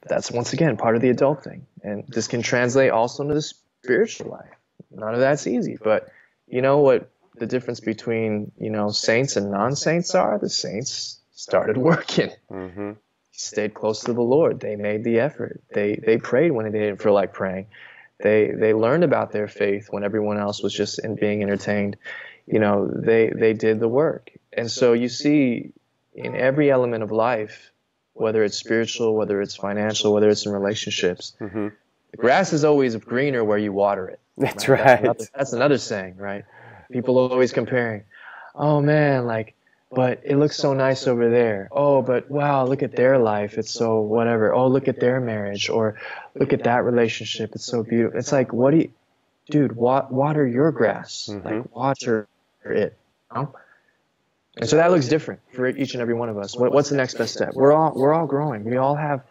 [0.07, 1.65] That's once again part of the adult thing.
[1.84, 4.49] And this can translate also into the spiritual life.
[4.91, 5.77] None of that's easy.
[5.81, 6.09] But
[6.47, 11.77] you know what the difference between you know saints and non-saints are the saints started
[11.77, 12.91] working mm-hmm.
[13.31, 14.59] stayed close to the Lord.
[14.59, 15.61] They made the effort.
[15.73, 17.67] They they prayed when they didn't feel like praying.
[18.19, 21.97] They they learned about their faith when everyone else was just in being entertained.
[22.45, 24.31] You know, they they did the work.
[24.51, 25.71] And so you see
[26.13, 27.71] in every element of life,
[28.13, 31.69] whether it's spiritual, whether it's financial, whether it's in relationships, mm-hmm.
[32.11, 34.19] the grass is always greener where you water it.
[34.38, 34.79] That's right.
[34.79, 35.03] right.
[35.03, 36.45] That's, another, that's another saying, right?
[36.93, 38.03] People always comparing.
[38.55, 39.55] Oh man, like
[39.95, 41.69] but it looks so nice over there.
[41.71, 43.57] Oh, but wow, look at their life.
[43.57, 44.53] It's so whatever.
[44.53, 45.99] Oh, look at their marriage or
[46.35, 47.51] look at that relationship.
[47.53, 48.17] It's so beautiful.
[48.17, 48.91] It's like, what do you,
[49.49, 51.29] dude, wa- water your grass.
[51.31, 51.47] Mm-hmm.
[51.47, 52.27] Like, water
[52.65, 52.97] it.
[53.35, 53.55] You know?
[54.57, 56.55] And so that looks different for each and every one of us.
[56.55, 57.53] What, what's the next best step?
[57.53, 58.63] We're all, we're all growing.
[58.63, 59.23] We all have,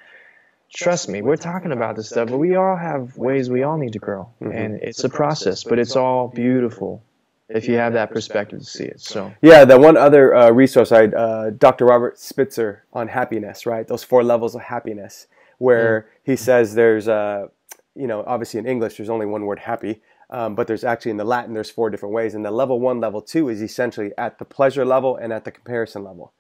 [0.73, 3.93] trust me, we're talking about this stuff, but we all have ways we all need
[3.93, 4.29] to grow.
[4.41, 4.53] Mm-hmm.
[4.53, 7.03] And it's a process, but it's all beautiful
[7.49, 9.01] if you have that perspective to see it.
[9.01, 11.87] So yeah, the one other uh, resource I uh, Dr.
[11.87, 13.87] Robert Spitzer on happiness, right?
[13.87, 15.27] Those four levels of happiness,
[15.59, 16.21] where mm.
[16.25, 17.49] he says there's uh,
[17.95, 20.03] you know obviously in English there's only one word happy.
[20.31, 23.01] Um, but there's actually in the Latin there's four different ways, and the level one,
[23.01, 26.33] level two is essentially at the pleasure level and at the comparison level,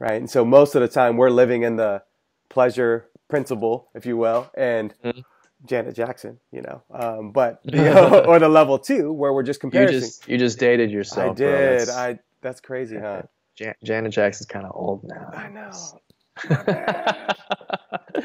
[0.00, 0.14] right?
[0.14, 2.02] And so most of the time we're living in the
[2.48, 5.22] pleasure principle, if you will, and mm
[5.64, 6.82] Janet Jackson, you know.
[6.92, 9.92] Um, but the, or the level two where we're just comparing.
[9.92, 11.32] You just you just dated yourself.
[11.32, 11.80] I did.
[11.80, 13.22] That's, I that's crazy, huh?
[13.56, 15.30] Jan- Janet Jackson's kind of old now.
[15.32, 15.70] I know.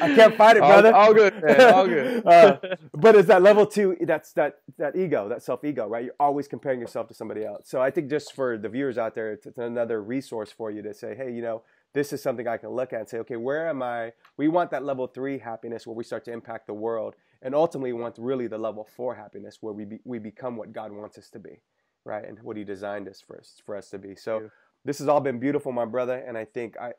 [0.01, 0.93] I can't fight it, brother.
[0.93, 1.73] All, all good, man.
[1.73, 2.25] All good.
[2.25, 2.57] uh,
[2.93, 3.95] but it's that level two.
[4.01, 6.03] That's that that ego, that self ego, right?
[6.03, 7.69] You're always comparing yourself to somebody else.
[7.69, 10.93] So I think just for the viewers out there, it's another resource for you to
[10.93, 11.63] say, hey, you know,
[11.93, 14.13] this is something I can look at and say, okay, where am I?
[14.37, 17.15] We want that level three happiness where we start to impact the world.
[17.41, 20.71] And ultimately, we want really the level four happiness where we, be, we become what
[20.71, 21.61] God wants us to be,
[22.05, 22.23] right?
[22.25, 24.15] And what He designed us for us, for us to be.
[24.15, 24.49] So,
[24.83, 26.17] this has all been beautiful, my brother.
[26.17, 26.91] And I think I,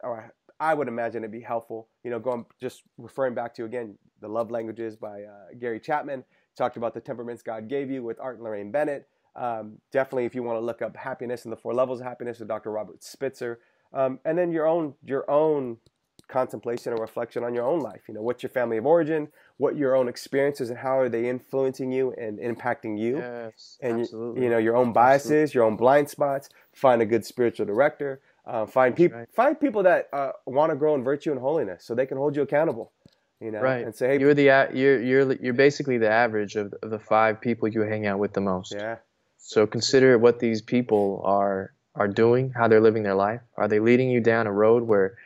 [0.60, 4.28] I would imagine it'd be helpful, you know, going just referring back to again, The
[4.28, 6.24] Love Languages by uh, Gary Chapman,
[6.56, 9.08] talked about the temperaments God gave you with Art and Laraine Bennett.
[9.34, 12.38] Um, definitely, if you want to look up happiness and the four levels of happiness
[12.38, 12.70] with Dr.
[12.70, 13.58] Robert Spitzer,
[13.92, 15.78] um, and then your own your own
[16.28, 18.02] contemplation and reflection on your own life.
[18.08, 19.28] You know, what's your family of origin?
[19.58, 23.18] What your own experiences and how are they influencing you and impacting you?
[23.18, 24.42] Yes, and absolutely.
[24.42, 25.54] You, know your own biases, absolutely.
[25.54, 26.48] your own blind spots.
[26.72, 28.20] Find a good spiritual director.
[28.44, 29.28] Uh, find people right.
[29.32, 32.34] find people that uh, want to grow in virtue and holiness, so they can hold
[32.34, 32.92] you accountable.
[33.40, 33.84] You know, right.
[33.84, 37.40] and say, hey, you're the you're you're you're basically the average of, of the five
[37.40, 38.72] people you hang out with the most.
[38.72, 38.96] Yeah.
[39.38, 43.40] So consider what these people are are doing, how they're living their life.
[43.56, 45.16] Are they leading you down a road where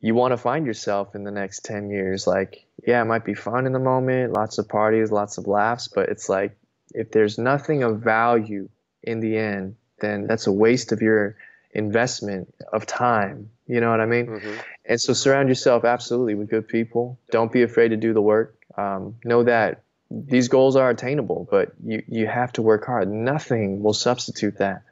[0.00, 2.26] you want to find yourself in the next 10 years?
[2.26, 5.88] Like, yeah, it might be fun in the moment, lots of parties, lots of laughs,
[5.88, 6.56] but it's like
[6.94, 8.68] if there's nothing of value
[9.02, 11.36] in the end, then that's a waste of your
[11.72, 13.50] investment of time.
[13.66, 14.26] You know what I mean?
[14.26, 14.54] Mm-hmm.
[14.86, 17.18] And so surround yourself absolutely with good people.
[17.30, 18.56] Don't be afraid to do the work.
[18.76, 23.10] Um, know that these goals are attainable, but you, you have to work hard.
[23.10, 24.82] Nothing will substitute that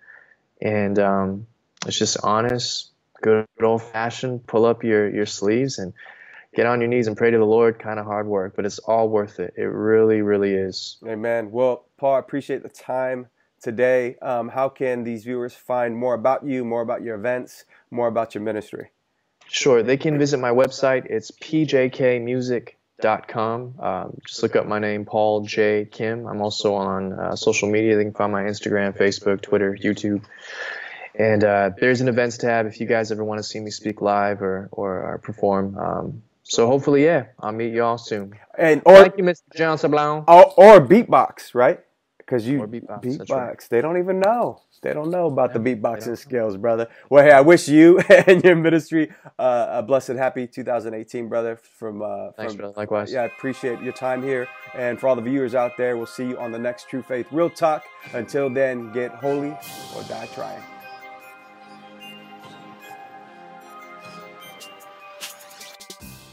[0.62, 1.46] and um,
[1.86, 4.46] it's just honest, good old fashioned.
[4.46, 5.92] Pull up your your sleeves and
[6.54, 7.78] get on your knees and pray to the Lord.
[7.78, 9.54] Kind of hard work, but it's all worth it.
[9.56, 10.98] It really, really is.
[11.06, 11.50] Amen.
[11.50, 13.26] Well, Paul, I appreciate the time
[13.60, 14.16] today.
[14.22, 18.34] Um, how can these viewers find more about you, more about your events, more about
[18.34, 18.90] your ministry?
[19.48, 21.06] Sure, they can visit my website.
[21.10, 22.76] It's pjkmusic.com.
[23.04, 25.86] Um, just look up my name, Paul J.
[25.90, 26.26] Kim.
[26.26, 27.96] I'm also on uh, social media.
[27.96, 30.24] They can find my Instagram, Facebook, Twitter, YouTube.
[31.14, 34.00] And uh, there's an events tab if you guys ever want to see me speak
[34.00, 35.76] live or, or, or perform.
[35.76, 38.34] Um, so hopefully, yeah, I'll meet you all soon.
[38.56, 39.42] And or, Thank you, Mr.
[39.54, 40.24] John Sablon.
[40.26, 41.80] Or, or beatbox, right?
[42.32, 43.66] Because you beatbox, beatbox right.
[43.68, 44.62] they don't even know.
[44.80, 46.88] They don't know about yeah, the beatboxing skills, brother.
[47.10, 51.56] Well, hey, I wish you and your ministry uh, a blessed, happy 2018, brother.
[51.56, 52.74] From, uh, Thanks, from, brother.
[52.74, 53.12] Likewise.
[53.12, 54.48] Yeah, I appreciate your time here.
[54.74, 57.26] And for all the viewers out there, we'll see you on the next True Faith
[57.30, 57.84] Real Talk.
[58.14, 59.50] Until then, get holy
[59.94, 60.62] or die trying.